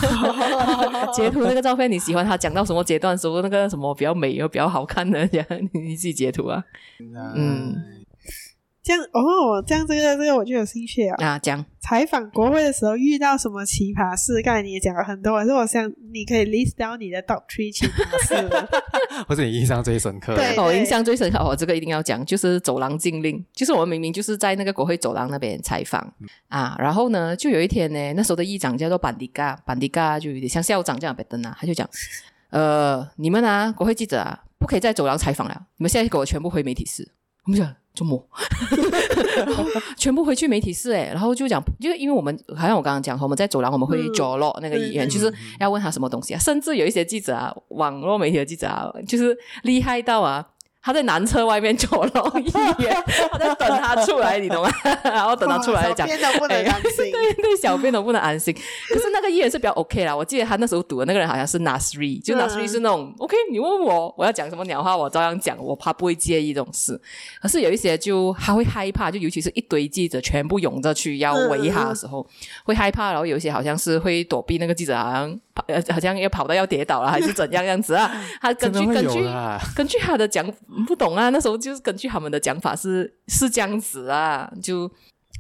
[1.13, 6.63] 截图那个照片你喜欢他讲到什么阶段，时候那个什么比较美又比较好看的，这样你自己截图啊，
[7.35, 7.83] 嗯。
[8.85, 11.39] 这样哦，这样这个这个我就有兴趣了啊！
[11.39, 14.43] 讲采访国会的时候遇到什么奇葩事？
[14.43, 18.67] 刚才你也讲了很多，可是我想你可以 list down 你的 top three 奇葩事，
[19.27, 20.37] 或者你印象最深刻？
[20.37, 23.43] 对，我印象最深刻，我这个一定要讲，就是走廊禁令。
[23.55, 31.89] 就是我们明明就是在那个国会走廊那边采访、嗯、啊，然后呢，就有一天呢，那时候的议长叫做班迪嘎，班迪嘎就有点像校长这样拜登啊，他就讲，
[32.51, 37.11] 呃，你们啊，国会记者啊，不可以在走廊采访了，你们现在给我全部回媒体室。
[37.47, 37.75] 我们讲。
[37.95, 38.21] 周末，
[39.97, 50.45] 全部回去媒体室诶，然后就讲，就因为我们好像我刚刚讲，我们在走廊我们会 draw 那个医院，就是要问他什么东西啊，甚至有一些记者啊，网络媒体的记者啊，就是厉害到啊。
[50.85, 52.45] 他在男厕外面走了一
[52.85, 52.95] 眼，
[53.33, 54.71] 他在等他出来，你懂吗？
[55.03, 58.55] 然后等他出来讲，小便都不能安心， 对对，小便都不能安心。
[58.91, 67.01] 可是那个议员是比较 OK 啦，我记得他那时候读的那个人好像是 Nasri，就 Nasri 是那种、嗯、OK，你问我我要讲什么鸟话，我照样讲，我怕不会介意这种事。
[67.41, 72.29] 可是有一些就他会害怕，就尤其是一堆记者全部涌着去要围他的时候，嗯、
[72.67, 73.11] 会害怕。
[73.11, 78.11] 然后有一些好像是会躲避那个记者，好像呃好像要跑到要跌倒了，还是怎样样子啊？
[78.43, 79.27] 他根据根据
[79.75, 80.45] 根据他的讲。
[80.87, 84.91] 不懂啊，那时候就是根据他们的讲法是是这样子啊，就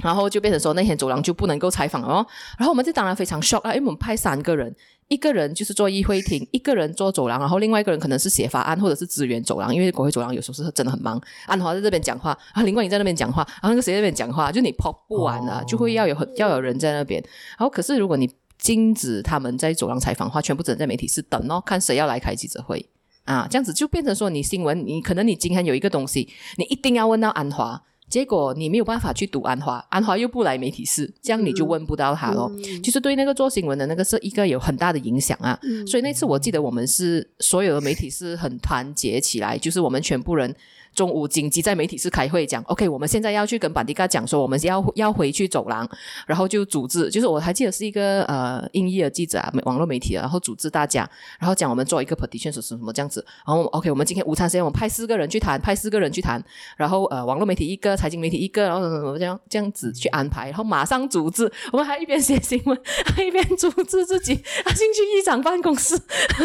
[0.02, 2.26] 然后就变成说那天走廊就不能够采访哦，
[2.58, 4.74] 然后我们就当然非常 shock 啊，因为我们派三个人，
[5.08, 17.22] 一个人就是做议会厅，一个人做走廊，然后另外一个人可能是写法案或者是支援走廊，因为国会走廊有时候是真的很忙，安华在这边讲话，然后林冠英在那边讲话，然后那个谁在那边讲话，就你跑不完啊，就会要有很要有人在那边，
[17.58, 18.28] 然后可是如果你
[18.58, 22.88] 禁止他们在走廊采访的话，全部只能在媒体室等哦，看谁要来开记者会。
[23.24, 32.50] 啊，这样子就变成说，你新闻，你可能你今天有一个东西，你一定要问到安华，结果你没有办法去读安华，安华又不来媒体室，这样你就问不到他咯。
[32.54, 35.58] 嗯、其实对那个做新闻的那个是一个有很大的影响啊。
[35.62, 40.54] 嗯、所以那次我记得我们是所有的媒体是很团结起来，就是我们全部人。
[40.94, 45.88] 中午紧急在媒体室开会讲，OK，我们现在要去跟班迪嘎讲说，我们要要回去走廊，
[46.26, 56.42] 然后就组织，就是我还记得是一个呃英译的记者啊，网络媒体，然后组织大家，然后讲我们做一个 petition 是什么这样子，然后 OK，我们今天午餐时间我们派四个人去谈，派四个人去谈，
[56.76, 62.78] 然后呃网络媒体一个，财经媒体一个，然后什么什么这样这样子去安排，然后马上组织，我们还一边写新闻，
[63.14, 66.00] 还一边组织自己啊进去议长办公室，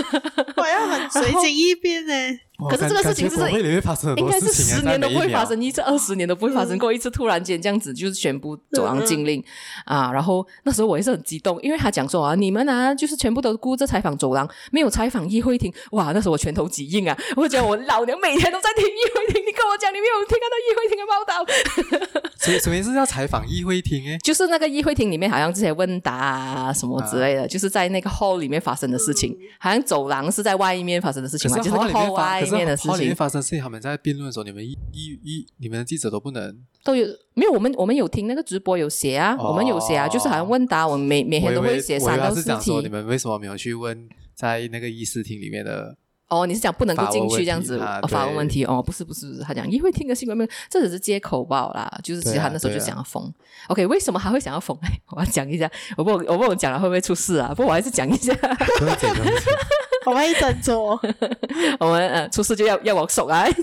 [0.58, 2.40] 我要很随机应变呢。
[2.68, 3.52] 可是这个事情就是
[4.18, 7.10] 应该是十年都不会发生一次，二十年都不会发生过一次。
[7.10, 9.44] 突然间这样子就是宣布走廊禁令
[9.86, 10.12] 啊！
[10.12, 15.74] 然后那时候我也是很激动，因为他讲说啊，你们啊就是全部都顾着采访走廊，没有采访议会厅。
[15.92, 17.18] 哇，那时候我拳头几硬啊！
[17.36, 21.46] 我觉得我老娘每天都在听议会厅，你跟我讲你没有听到议会厅的报道？
[22.38, 32.46] 所以，首先是要采访议会厅诶， 就是那个议会厅里面好像这些问答啊什么之类的，就是在那个 hall 里面发生的事情，好像走廊是在外面发生的事情嘛，就是 hall 外。
[32.50, 37.52] 面的事情，里面发生事情，他们在辩论的时候，你们一、一、一，你们的记者都不能都有没有？
[37.52, 42.82] 我们我们有听那个直播有写啊，哦、我们有写啊，就是好像问答，我们每每天都会写三到四题。
[42.82, 45.96] 你们为什么没有去问在那个议事厅里面的
[46.30, 47.80] 哦，你是讲不能够进去这样子？
[48.08, 53.24] 法文问问题哦，不是不是不是，他讲因为听个新闻没有，这只是借口报啦，就是其实他那时候就想要封。
[53.24, 53.34] 啊
[53.68, 54.78] 啊、OK，为什么还会想要封？
[54.84, 57.50] 哎，我要讲一下，我不我不我讲了会不会出事啊？
[57.50, 58.32] 不过我还是讲一下。
[60.06, 61.00] 我们一整桌，
[61.80, 63.52] 我们呃出事就要要往手来。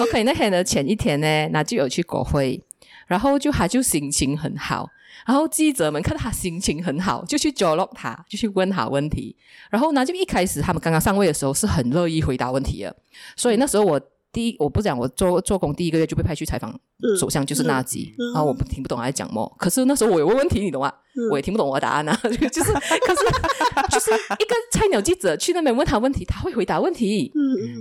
[0.00, 2.60] OK，那天的前一天呢，那就有去国会，
[3.06, 4.88] 然后就他就心情很好。
[5.26, 9.36] 然后记者们看到他心情很好，就去揪络他，就去问他问题。
[9.70, 12.96] 然后呢，就一开始他们刚刚上位的时候是很乐意回答问题的。
[13.36, 14.00] 所以那时候我
[14.32, 16.72] 第一，我不讲我做做工第一个月就被派去采访
[17.18, 18.14] 首相，就是纳吉。
[18.18, 19.56] 嗯嗯、然后我不听不懂他在讲什么。
[19.58, 20.92] 可是那时候我有问问题，你懂吗？
[21.16, 22.14] 嗯、我也听不懂我的答案啊。
[22.22, 27.32] 就是，可是就是一个菜鸟记者去那边问他问题，他会回答问题。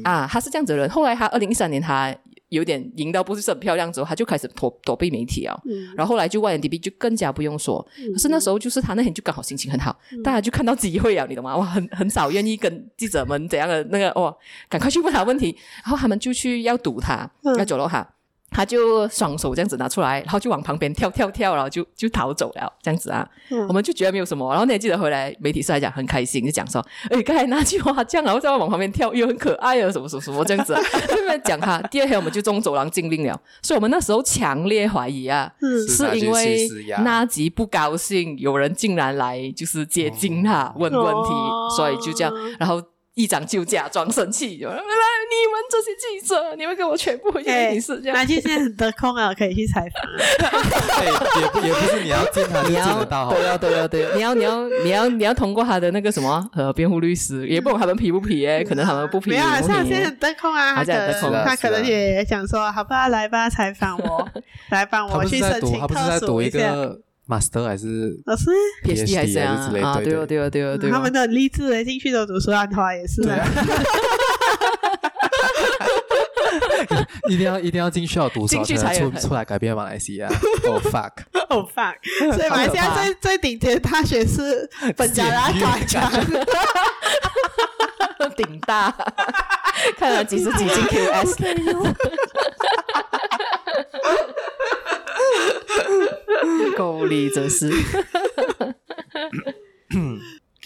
[0.04, 0.90] 啊，他是这样子的人。
[0.90, 2.16] 后来他二零一三年他。
[2.50, 5.58] 有点赢到不是很漂亮之后，他就开始躲躲避媒体啊。
[5.66, 7.86] 嗯、然后后来就 YNDB 就更加不用说。
[7.98, 11.56] 嗯、可是那时候就是他那天就刚好心情很好，嗯、大家就看到机会啊，你懂吗？
[11.56, 14.36] 哇，很 很少愿意跟记者们怎样的那个哇，
[14.68, 18.16] 赶快去问他问题，然后他们就去要堵他，嗯、要走了哈。
[18.52, 23.28] 他就双手这样子拿出来，然后就往旁边跳跳跳，然后就就逃走了，这样子啊。
[23.50, 24.50] 嗯、我们就觉得没有什么。
[24.50, 30.82] 然后那天记者回来，媒体是来讲很开心，就讲说：“哎，刚才那句话这样，然后再往旁边跳，又很可爱啊，什么什么什么这样子、啊。
[31.18, 36.68] ”因为讲他第二天我们就中走廊禁令了，所以我们那时候强烈怀疑啊，嗯、是因为
[37.04, 42.82] 那吉不高兴，有人竟然来就是接近他、嗯、问问题，哦、所以就这样，然后。
[43.20, 47.52] 议长就假装生气，就来你们这些记者，你们给我全部回去。
[47.70, 50.02] 你是这样，那就现在很得空啊，可以去采访。
[50.48, 51.12] 对，
[51.44, 59.32] 也不也不是你要见他就见得到，对啊对啊对，你要你要你要你要通过他的那个什么呃辩护律师，也不懂他们皮不皮哎，可能他们不皮。
[59.32, 64.30] 没有，他现在很得空啊，他得空，他可能也想说，好吧，来吧，采访我，
[64.72, 66.74] 来帮我去申请特殊一下。
[67.30, 68.46] Master 还是老师
[68.84, 69.70] ，PhD 还是啊？
[69.72, 73.22] 对哦，对哦，对哦，对哦，他们都很励志的，进去都读书兰花也是。
[77.30, 80.28] 一定要一定要进去要读书才能出出来改变马来西亚。
[80.66, 81.94] Oh fuck！Oh fuck！
[82.36, 84.68] 所以马来西亚最最顶尖的大学是
[84.98, 86.00] 本加拉大学，
[88.36, 88.92] 顶大，
[89.98, 91.36] 看了几十几进 QS。
[96.78, 97.70] 够力，真是。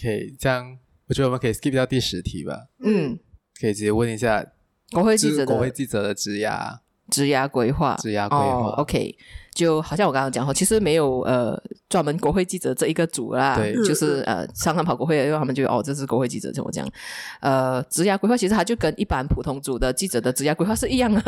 [0.00, 2.66] 可以这样，我觉得我们可以 skip 掉第十题吧。
[2.80, 3.18] 嗯，
[3.60, 4.44] 可以直接问一下
[4.92, 6.78] 国会记者的国会记者的职涯、
[7.10, 8.70] 职涯规划、职涯规划。
[8.76, 9.16] OK。
[9.54, 11.56] 就好像我刚刚讲哈，其实没有呃
[11.88, 16.84] 专门国会记者这一个组啦，对，就是呃常常跑国会的，因为他们就哦这是国会记者，怎么讲？
[17.40, 21.20] 呃，职涯规划其实它就跟一般普通组的记者的职涯规划是一样的，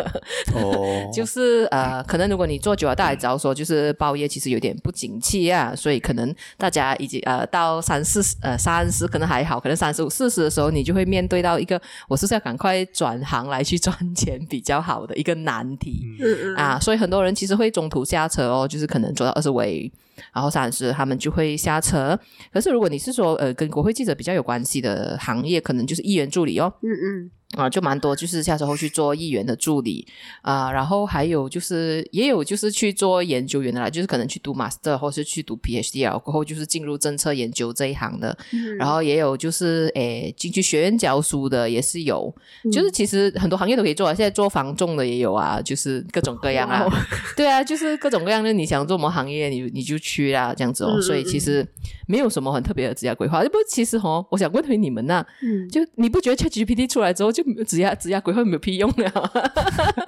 [0.57, 16.57] 哦， 就是呃可能如果你做久了，大家也知道说，就是报业其实有点不景气啊，所以可能大家已经呃到三四十呃三十可能还好，可能三十五四十的时候，你就会面对到一个我是不是要赶快转行来去赚钱比较好的一个难题，嗯嗯。
[16.57, 18.16] 啊，所以很多人其实会中途下。
[18.17, 19.93] 下车哦，就是可能做到二十位，
[20.33, 22.19] 然后三十，他们就会下车。
[22.53, 26.73] 可是如果你是说呃，跟国会记者比较有关系的行业，可能就是议员助理哦。
[26.83, 27.31] 嗯嗯。
[27.55, 30.07] 啊，就蛮多，就是下车后去做议员的助理
[30.43, 42.35] 啊，然后还有就是也有就是去做研究员的啦，就是可能去读 master 或是去读 PhD 啊过后就是进入政策研究这一行的，嗯、然后也有就是诶进去学院教书的也是有，
[42.65, 46.93] 嗯、就是其实很多行业都可以做啊，现在做房仲的也有啊，就是各种各样啊，哦、
[47.37, 51.67] 对啊，就是各种各样的，你想做什么行业，你你就去啊，这样子哦，嗯、所以其实
[52.09, 59.33] 没有什么很特别的职业规划，不过其实哦，我想问回你们呐、啊，嗯，就你不觉得 ChatGPT 出来之后就职业职业规划没有屁用了，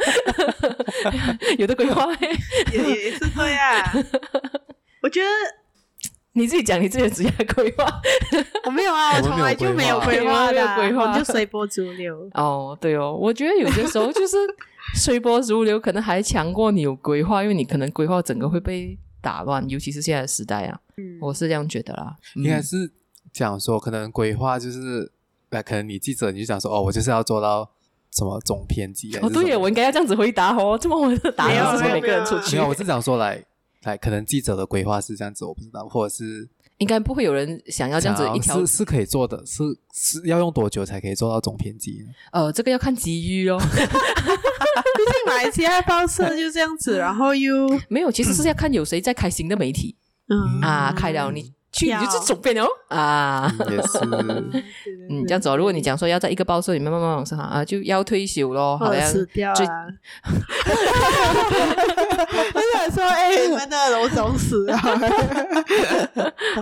[1.58, 2.06] 有的规划
[2.72, 3.92] 也也是对啊。
[5.02, 5.26] 我觉得
[6.32, 7.84] 你自己讲你自己的职业规划，
[8.64, 12.30] 我没有啊，我从来就没有规划的，规划就随波逐流。
[12.32, 14.36] 哦，对哦，我觉得有些时候就是
[14.94, 20.80] 随波逐流，可能还强过你有规划，因为你可能规划整个会被打乱，尤其是现在的时代啊。
[20.96, 22.16] 嗯，我是这样觉得啦。
[22.36, 22.90] 应该是
[23.32, 25.12] 讲说，可能规划就是。
[25.50, 27.68] 那可能你记者你就想说哦，我就是要做到
[28.12, 32.56] 什么总编辑哦，对呀，我应该要这样子回答哦，这么我的答案是每个人出去。
[32.56, 33.42] 没有，我是想说来
[33.82, 42.04] 来，可能记者的规划是这样子，我不知道，或者是应该不会有人想要这样子一条是是可以做的，是是要用多久才可以做到总编辑？
[42.32, 43.58] 呃，这个要看机遇哦。
[44.98, 49.96] 毕竟马来西亚报社就这样子，然后又没有，其实是要看有谁在开新的媒体，
[50.28, 51.52] 嗯啊，开了你。
[51.78, 53.98] 去你就总编了啊，也是，
[55.10, 55.56] 嗯，这样子哦。
[55.56, 59.56] 如果你讲说要在一个报社里面慢慢往上啊，就要退休咯，好像死掉啊。
[62.54, 64.76] 我想说，哎，你们的龙总死了，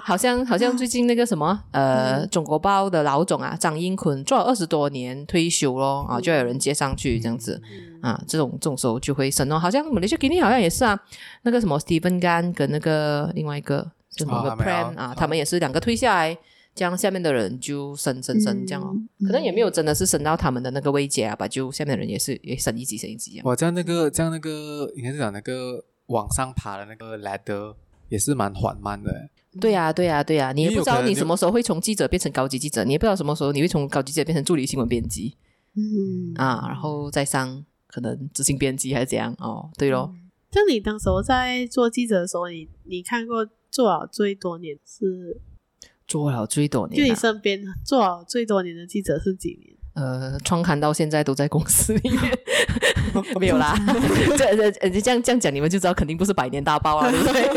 [0.03, 7.61] 好像好像最近那个什么呃，中国报的老总啊，张英坤做了二十多年退休咯，啊，就要有人接上去这样子
[8.03, 9.59] 啊，这种这种时候就会升哦。
[9.59, 10.99] 好像马来西亚给你好像也是啊，
[11.43, 13.91] 那个什么 Stephen Gan 跟那个另外一个。
[14.17, 16.37] 就某个 plan 啊，他们也是两个退下来，
[16.75, 18.97] 这样下面的人就升升升这样哦，
[19.27, 23.43] 可能也没有真的是升到他们的那个位阶啊吧，就下面的人也是也升一级升一级啊。
[23.45, 27.75] 哇，这样那个这样那个应该是讲那个往上爬的那个 ladder
[28.09, 29.29] 也是蛮缓慢的。
[29.61, 35.35] 对呀对呀对呀，你也不知道你什么时候会从记者变成高级记者，你也不知道什么时候你会从高级记者变成助理新闻编辑，
[35.75, 40.15] 嗯啊，然后再上可能执行编辑还是怎样哦，对咯。
[40.51, 43.47] 就你当时候在做记者的时候，你你看过？
[43.71, 45.41] 做了最多年是
[46.07, 49.77] 做了最多年，就你身边做了最多年的记者是几年？
[49.95, 52.39] 呃，创刊到现在都在公司里面，
[53.41, 53.75] 没有啦。
[54.37, 57.49] 这这这样这样讲，你们就知道肯定不是百年大报啊，对不对？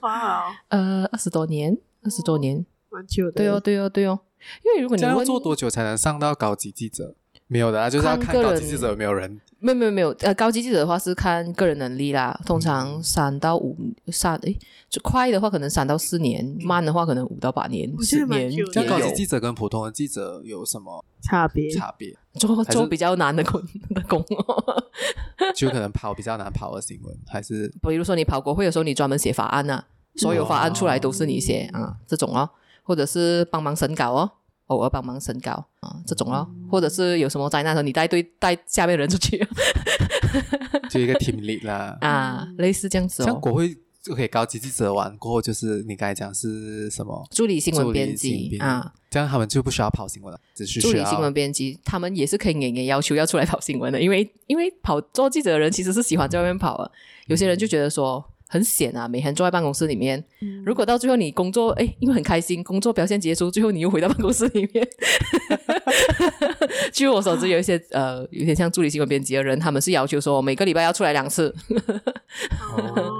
[0.02, 3.32] 哇，呃，二十多年，二十多年，蛮久的。
[3.32, 4.18] 对哦，对哦，对哦。
[4.64, 7.14] 因为如果你要做多久才能上到高级记者？
[7.46, 9.40] 没有的啊，就是要看高级记者有没有人。
[9.60, 13.76] 没有没有没有，呃，高级记者的话是看个人能力啦，通常三到五
[14.10, 14.56] 三，诶，
[14.88, 18.50] 就快的话可能三到四年，慢的话可能五到八年、十年。
[18.72, 21.70] 像高级记者跟普通的记者有什么差别？
[21.70, 23.60] 差别做做比较难的工
[23.94, 24.24] 的工，
[25.54, 29.84] 就可能跑比较难跑的新闻，还是 比如说你跑国会的时候，你专门写法案啊，
[30.16, 32.48] 所有法案出来都是你写啊，这种哦，
[32.82, 34.30] 或者是帮忙审稿哦。
[34.70, 35.50] 偶尔帮忙升高
[35.80, 39.36] 啊，这种咯，或者是有什么灾难的时候，你带队带下面人出去，
[40.88, 41.98] 就一个 team lead 啦。
[42.00, 43.26] 啊，类似这样子哦。
[43.26, 47.26] 像国会就可以高级记者完过后，就是你刚才讲是什么？
[47.32, 56.92] 助理新闻编辑啊，这样他们就不需要跑新闻了，只需助理新闻编辑，他们也是可以年年要求要出来跑新闻的，因为因为跑做记者的人其实是喜欢在外面跑的，
[57.26, 58.24] 有些人就觉得说。
[58.52, 60.22] 很闲啊，每天坐在办公室里面。
[60.40, 64.86] 嗯、如果到最后你工作，哎，因为很开心，工作表现结束，最后你又回到办公室里面。
[66.92, 71.54] 据我所知，有一些呃，有点像助理新闻编辑的人，他们是要求说每个礼拜要出来两次。
[72.76, 73.10] 哦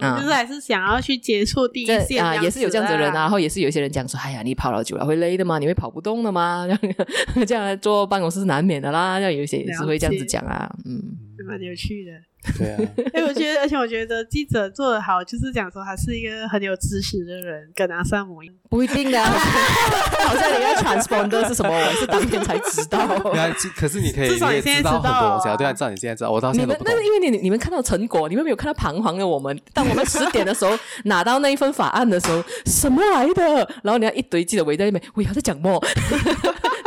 [0.00, 5.60] 嗯， 就是还是想要去接触第一线啊，也是有这样子的人啊，然后也是有一些人讲说，哎呀，你跑了久了会累的吗？
[5.60, 6.66] 你会跑不动的吗？
[6.66, 6.96] 这样
[7.46, 11.00] 这样坐办公室是难免的啦，这样有一些也是会这样子讲啊，嗯，
[11.46, 12.12] 蛮有趣的。
[12.56, 12.78] 对啊，
[13.12, 23.06] 哎，我觉得，而且我觉得记者做的好，就是讲说他是一个很有知识的人，跟阿萨姆不一定的， 好像你要 transponder 是什么，我是当天才知道。
[23.76, 25.56] 可是你可以，至少你现在知道很多东西啊。
[25.56, 26.92] 对啊，至少你现在知道，我到现在都不懂。
[26.94, 29.58] 那是因为你你们看到成果，你们没有看到彷徨的我们。
[29.72, 33.68] 当我们十点的时候拿到那一份法案的时候，什么来的？
[33.82, 35.82] 然后你要一堆记者围在那边，我要在讲么？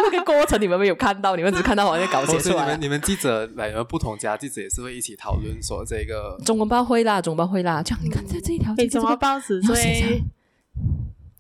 [0.04, 2.64] 那个过程你们没有看到，你们只看到我在搞写出来。
[2.64, 6.38] 你们你们记者来，你们不同家记者也是会一起讨论说这个。
[6.46, 10.22] 中文报会啦，中文报会啦，这样你看这这一条，什么报纸最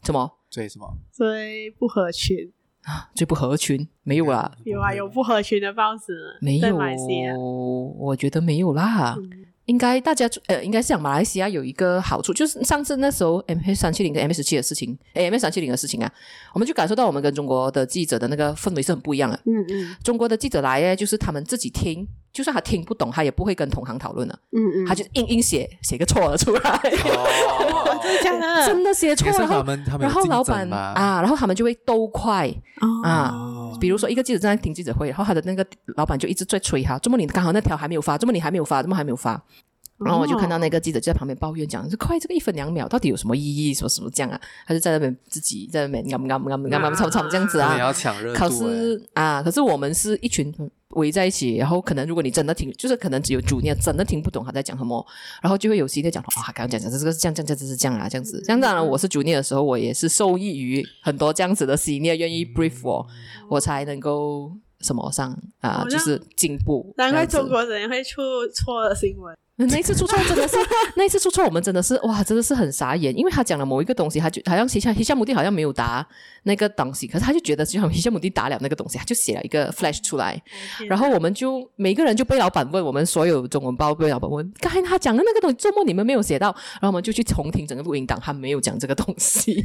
[0.04, 2.52] 什么最什么最不合群
[2.84, 3.10] 啊？
[3.14, 4.52] 最不合群没有啦？
[4.64, 7.38] 有啊，有不合群的报纸没有？
[7.98, 9.18] 我觉得没有啦。
[9.66, 16.12] 应该大家呃，应该是讲马来西亚有一个好处，就是上次那时候 M H 三七零跟 M S 七的事情，诶 M S 三七零的事情啊，
[16.54, 19.40] 我们就感受到我们跟中国的记者的那个氛围是很不一样的。
[19.46, 24.40] 嗯嗯，中国的记者来诶，就是他们自己听，就算他听不懂，他也不会跟同行讨论了。
[24.52, 26.62] 嗯嗯，他就硬硬写写个错了出来。
[26.62, 28.66] 哦，真的假的？
[28.68, 29.48] 真的写错了。
[29.48, 33.34] 他们他们然后老板啊，然后他们就会都快啊。
[33.80, 35.66] 比如说一个记者正在听记者会，然后他的那个
[35.96, 39.42] 老板就一直在催他，这么你刚好那条还没有发，这么你还没有发，这么还没有发。
[40.04, 43.72] 然后我就看到那个记者就在旁边抱怨讲：“这快这个一分两秒到底有什么意义？
[43.72, 47.78] 什么什么这样啊？”他就在那边自己在那边干干干干干吵吵这样子啊。
[47.78, 48.40] 要抢热度。
[48.40, 50.52] 可是啊，可是我们是一群
[50.94, 55.06] 围在一起，然后可能如果你真的听，就是可能只有主念真的听不懂他在讲什么，
[55.42, 63.06] 然后就会有谁在讲：“哇，刚刚讲讲这个是这样这样这样这是这样啊，这样子。”像当然，我是主念的时候，我也是受益于很多这样子的 senior 愿意 brief 我，
[63.50, 66.94] 我才能够什么上啊，就是进步。
[66.98, 68.22] 难怪中国人会出
[68.54, 69.36] 错的新闻。
[69.70, 70.56] 那一次出错真的是，
[70.96, 76.06] 那一次出错我们真的是哇，真的是很傻眼，因为他讲了某一个东西，他就好像希夏希夏姆蒂好像没有答
[76.44, 80.42] 那个东西，可是他就觉得就像黑夏姆蒂答了那个东西，他就写了一个 flash 出来，
[80.88, 89.64] 然后我们就每个人就被老板问，我们所有中文报被老板问，刚才他讲的那个东西，周末你们没有写到，然后我们就去重听整个录音档，他没有讲这个东西。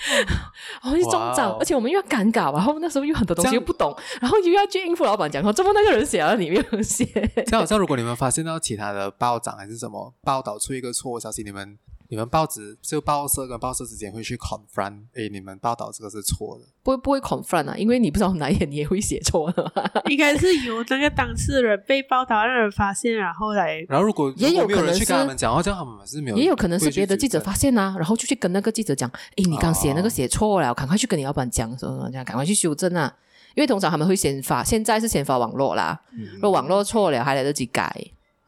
[0.82, 7.04] 然后就中招，而且我们又要赶稿，然后那时候又很多东西又不懂，然后又要去应付老板讲说，怎么那个人写了你没有写？
[7.46, 11.78] 这样好像如果你们发现到其他的报长还是什么报道出一个错误消息，你们
[12.10, 19.84] 你们报纸就报社跟报社之间会去 confront，哎，你们报道这个是错的，不会不会 confront 啊，因为你不知道哪一天你也会写错的嘛。
[20.10, 33.14] 应该是由那个当事人被报道让人发现，然后来，然后如果也有可能去跟他们讲，这样他们是没有，也有可能是别的记者发现啊，然后就去跟那个记者讲，哎，你刚写那个写错了，赶快去跟你老板讲，什么什么这样，赶快去修正啊。
[33.54, 36.00] 因为通常他们会先发，现在是先发网络啦。
[36.34, 37.92] 如果网络错了，还来得及改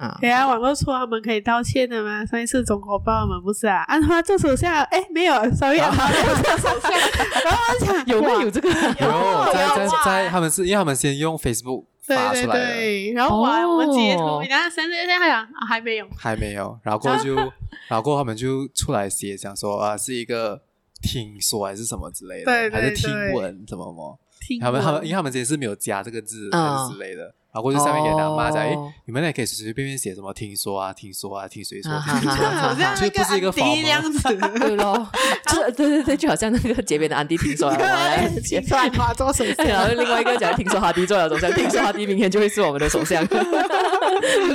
[0.02, 0.18] 啊。
[0.20, 2.24] 对啊，网络错他们可以道歉的吗？
[2.26, 3.82] 上一次中国报我们不是啊？
[3.86, 5.96] 安华做手下，哎，没有，sorry，然后
[7.80, 8.68] 讲有没有这个？
[8.68, 12.58] 有在在在，他们是因为他们先用 Facebook 发出来。
[12.58, 17.34] 的，然后完我们截图，然后三个月现在讲还没有，还没有，然后过后就，
[17.88, 20.60] 然后过后他们就出来写，讲说啊是一个
[21.00, 24.18] 听说还是什么之类的，还是听闻怎么么。
[24.60, 28.74] 他们他们，因为他们之前是没有加这个字之类的，然后过去上面给他骂讲，哎，
[29.04, 35.06] 你们也可以随随便便写什么听说啊，听说啊，听谁说， 好像就不是一个仿这样子，对喽，
[35.48, 37.76] 就对对对，就好像那个街边的安迪听说了，
[38.42, 43.36] 听说他做首相，然后另外一个讲听说哈迪做了首相，听说哈迪明天就会是我们的首相，就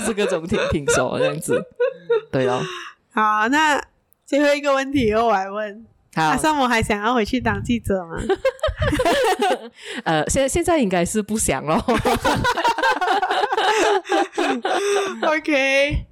[0.01, 1.63] 是各种听听说这样子，
[2.31, 2.59] 对喽。
[3.13, 3.79] 好，那
[4.25, 5.85] 最后一个问题我来问。
[6.15, 8.17] 阿尚我还想要回去当记者吗？
[10.03, 11.79] 呃，现现在应该是不想咯。
[15.21, 16.05] OK，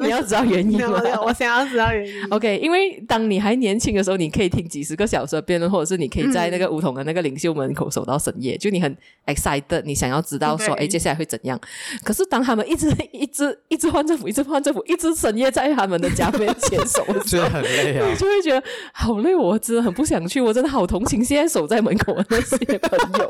[0.00, 1.02] 你要知道原因吗？
[1.24, 2.24] 我想要知道原因。
[2.30, 8.96] OK，因为当你还年轻的时候，你可以听几十个小时的辩论，或者是你可以在那个梧桐的那个领袖门口守到深夜，嗯、就你很
[9.26, 11.58] excited，你想要知道说，哎接下来会怎样？
[12.04, 18.62] 可是当他们一直一直一直换政府，一直换政府，一直深夜在他们的家面前守， 觉得很累啊，就会觉得
[18.92, 23.28] 好累，我真的很不想去，我真的好同情现在守在门口的那些朋友，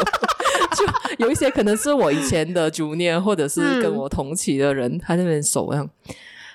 [0.77, 5.89] 就有一些可能是我以前的 junior，或者是跟我同期的人，嗯、他在那边守这样。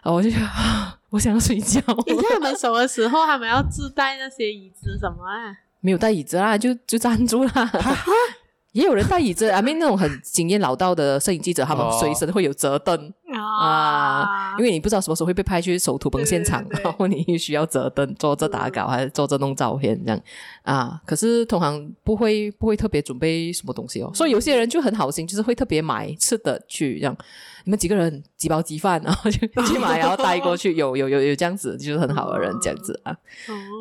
[0.01, 1.79] 啊，我就觉得啊， 我想要睡觉。
[2.07, 5.55] 你看他们守的时候，他们要自带那些椅子什么啊？
[5.79, 7.71] 没有带椅子啦，就就站住啦。
[8.73, 20.21] 也有人带椅子，I mean 那种很经验老道的摄影记者，他们随身会有折凳啊，因为你不知道什么时候会被派去守土崩现场，然后你需要折灯做这打稿，还是做这弄照片这样
[20.63, 21.01] 啊。
[21.05, 27.15] 可是通常不会不会特别准备什么东西哦，所以有些人就很好心，就是会特别买吃的去这样。
[27.65, 30.73] 你们几个人几包鸡饭，然后就去买，然后带过去。
[30.75, 33.15] 有有有有这样子，就是很好的人这样子啊。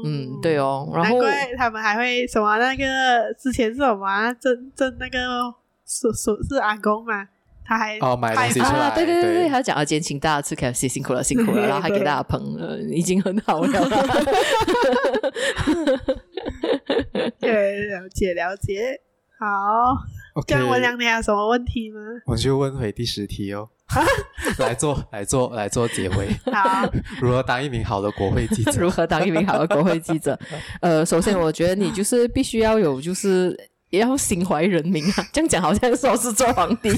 [0.04, 0.88] 嗯，对哦。
[0.94, 1.18] 然后
[1.58, 2.58] 他们还会什么？
[2.58, 4.32] 那个之前是什么？
[4.34, 5.18] 挣挣那个
[5.84, 7.26] 是是是阿公嘛？
[7.72, 12.58] 他还哦买东西出来，对对对对，他讲了，今天请大家吃 KFC，辛苦了辛苦了，然后还给大家捧，
[12.92, 13.68] 已经很好了。
[17.40, 19.00] 对，了解了解，
[19.38, 19.46] 好。
[20.46, 22.00] 这样我两点有什么问题吗？
[22.26, 23.68] 我就问回第十题哦，
[24.58, 26.28] 来做来做来做结尾。
[26.52, 26.90] 好，
[27.20, 28.72] 如何当一名好的国会记者？
[28.80, 30.38] 如何当一名好的国会记者？
[30.80, 33.54] 呃，首先我觉得你就是必须要有，就是
[33.92, 35.28] 也要心怀人民啊。
[35.32, 36.90] 这样讲好像说是做皇帝。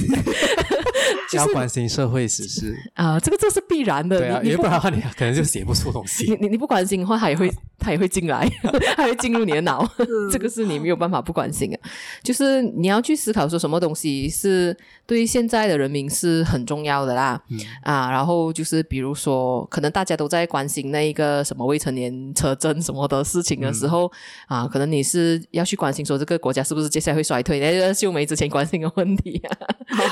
[1.34, 4.18] 要关心社会时事 啊，这个这是必然的。
[4.18, 6.24] 对啊，要不然的话你可能就写不出东西。
[6.30, 8.48] 你你你不关心的话，他也会他也会进来，
[8.96, 9.86] 他会进入你的脑。
[10.32, 11.78] 这个是你没有办法不关心的。
[12.22, 14.76] 就是你要去思考说什么东西是
[15.06, 17.40] 对现在的人民是很重要的啦。
[17.82, 24.10] 啊，然后就是比如说，可能大家都在关心那一个什么未成年车震什么的事情的时候
[24.46, 27.58] 啊，可能你是要去关心说这个国家是不是接下来会衰退？
[27.60, 29.42] 那个秀梅之前关心的问题，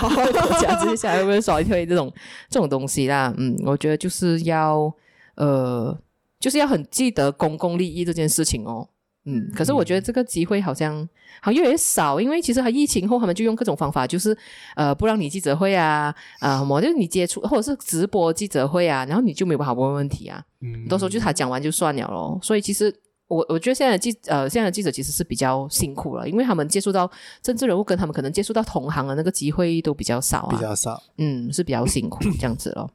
[0.01, 0.82] 国家。
[0.85, 2.13] 接下来会不会衰退这种
[2.49, 3.33] 这种东西啦？
[3.37, 4.93] 嗯，我觉得就是要
[5.37, 5.97] 呃，
[6.39, 8.89] 就是要很记得公共利益这件事情哦。
[9.25, 11.09] 嗯，可是我觉得这个机会好像
[11.41, 14.37] 好像越来越少，因为其实他疫情后他们就用各种方法，就是
[14.75, 20.43] 呃不让你记者会啊啊，什么、呃、就是你接触或者是直播记者会啊，然后你就没有办法问问题啊。
[20.61, 22.39] 嗯，到时候就他讲完就算了咯。
[22.43, 22.95] 所以其实。
[23.29, 32.91] 我我觉得现在的记呃，现在的记者其实是比较辛苦了，因为他们接触到政治人物，跟他们可能接触到同行的那个机会都比较少啊，比较少，嗯，是比较辛苦这样子咯。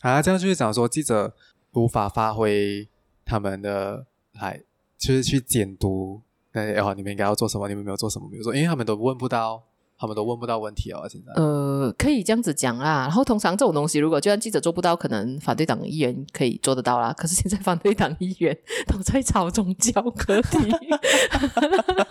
[0.00, 1.34] 啊，这样就是讲说记者
[1.72, 2.88] 无法发挥
[3.24, 4.06] 他们的
[4.40, 4.62] 来，
[4.96, 6.22] 就是去监督，
[6.52, 9.62] 那哦，你们应该要做什么，你们没有做什么，比如说，因为他们都问不到。
[10.02, 11.32] 他们都问不到问题哦，现在。
[11.40, 13.02] 呃，可以这样子讲啦。
[13.02, 17.12] 然后通常这种东西，如果就算记者做不到，可能反对党议员可以做得到啦。
[17.12, 18.56] 可是现在反对党议员
[18.88, 20.58] 都在朝中教课题，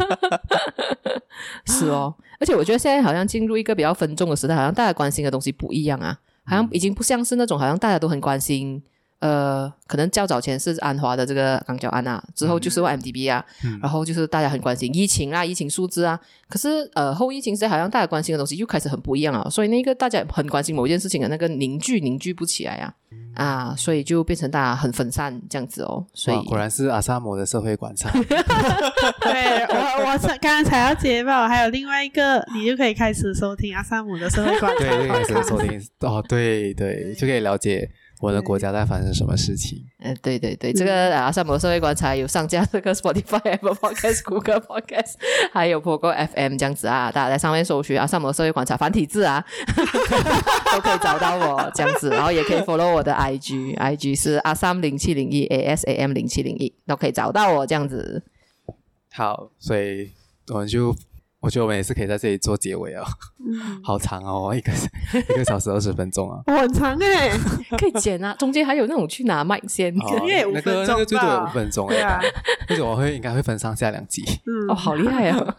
[1.68, 2.16] 是哦。
[2.40, 8.82] 而且我觉得现在好像进入一个比较分众的时代，好像大家关心的东西不一样啊，好像已经不像是那种好像大家都很关心。
[9.22, 16.20] 呃，可能较早前是安华的这个港交安啊，之后就是 MDB 啊，嗯、然后就是大家很关心疫情啊，疫情数字啊。
[16.50, 26.04] 可是呃，后疫情时代好像大家关心的东西又开始很不一样了，所以那个大家很关心某一件事情的那个凝聚凝聚不起来啊，嗯、啊，所以就变成大家很分散这样子哦。
[26.16, 28.10] 所以果然是阿萨姆的社会观察。
[29.22, 34.84] 对我，我刚刚才要解报，还有另外一个，你就可以开始收听阿萨姆的社会观察。
[34.84, 37.88] 对，就开始收听哦，对对，就可以了解。
[38.22, 39.84] 我的国家在发生什么事情？
[40.00, 45.16] 嗯，对对对，这个阿萨姆社会观察有上架这个 Spotify、Apple Podcast、Google Podcast，
[45.52, 49.44] 还有 Pogo FM 这样子啊，大家在上面搜寻阿萨姆社会观察繁体字啊，
[50.72, 58.24] 都可以找到我这样子，然后也可以 follow 我的 IG，IG 是阿 Sam 零七零一 A S A M 零七零一，都可以找到我这样子。
[59.12, 60.12] 好，所以
[60.50, 60.96] 我们就。
[61.42, 63.04] 我觉得我们也是可以在这里做结尾哦，
[63.40, 64.72] 嗯、好长哦，一个
[65.34, 67.32] 一个小时二十分钟啊， 很长哎，
[67.78, 72.20] 可以剪啊， 中间还有那种去拿麦先，哦、 也五分钟那个那个最多有五分钟，对啊，
[72.70, 75.56] 那种我会应该会分上下两集，嗯，哦，好厉害哦，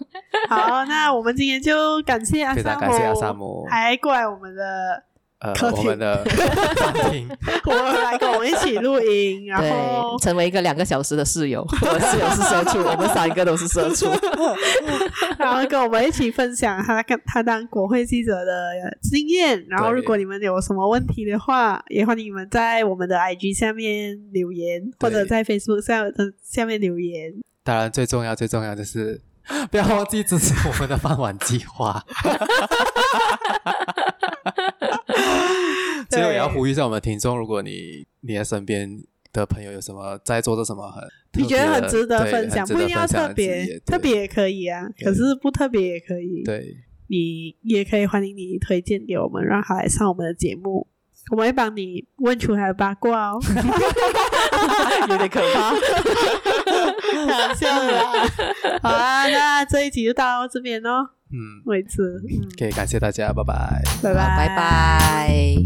[0.49, 5.03] 好，那我们今天就感谢阿萨姆，非常感谢阿萨姆，还过来我们的。
[5.43, 7.28] 呃，我们的 客厅，
[7.66, 11.66] 我们来跟我们一起录音，然后成为一个两个小时的室友。
[11.82, 14.06] 我室友是社畜，我们三个都是社畜，
[15.36, 19.66] 然后跟我们一起分享他跟他当国会记者的经验。
[19.69, 26.05] 然后，如果你们有什么问题的话，也欢迎你们在我们的 IG 下面留言，或者在 Facebook 下
[26.40, 27.32] 下面留言。
[27.64, 29.20] 当然，最重要最重要的是
[29.73, 32.01] 不要忘记支持我们的饭碗计划。
[36.13, 39.03] 最后也要呼吁一下我们的听众，如果你你的身边
[39.33, 41.03] 的朋友有什么在做着什么很
[41.35, 46.43] 你觉得很值得分享，分享不一定要特别特别也可以啊，可是不特别也可以。
[46.45, 46.77] 对，
[47.09, 50.87] 你也可以欢迎你推荐给我们，让他来上我们的节目，
[51.31, 53.41] 我们会帮你问出他的八卦哦，
[55.09, 55.75] 有点可怕，
[57.13, 58.13] 开玩笑的啦。
[58.83, 61.09] 好啊，那这一集就到这边喽。
[61.31, 62.21] 嗯，为止，
[62.59, 65.57] 可以感谢大家，拜拜，拜拜，拜拜。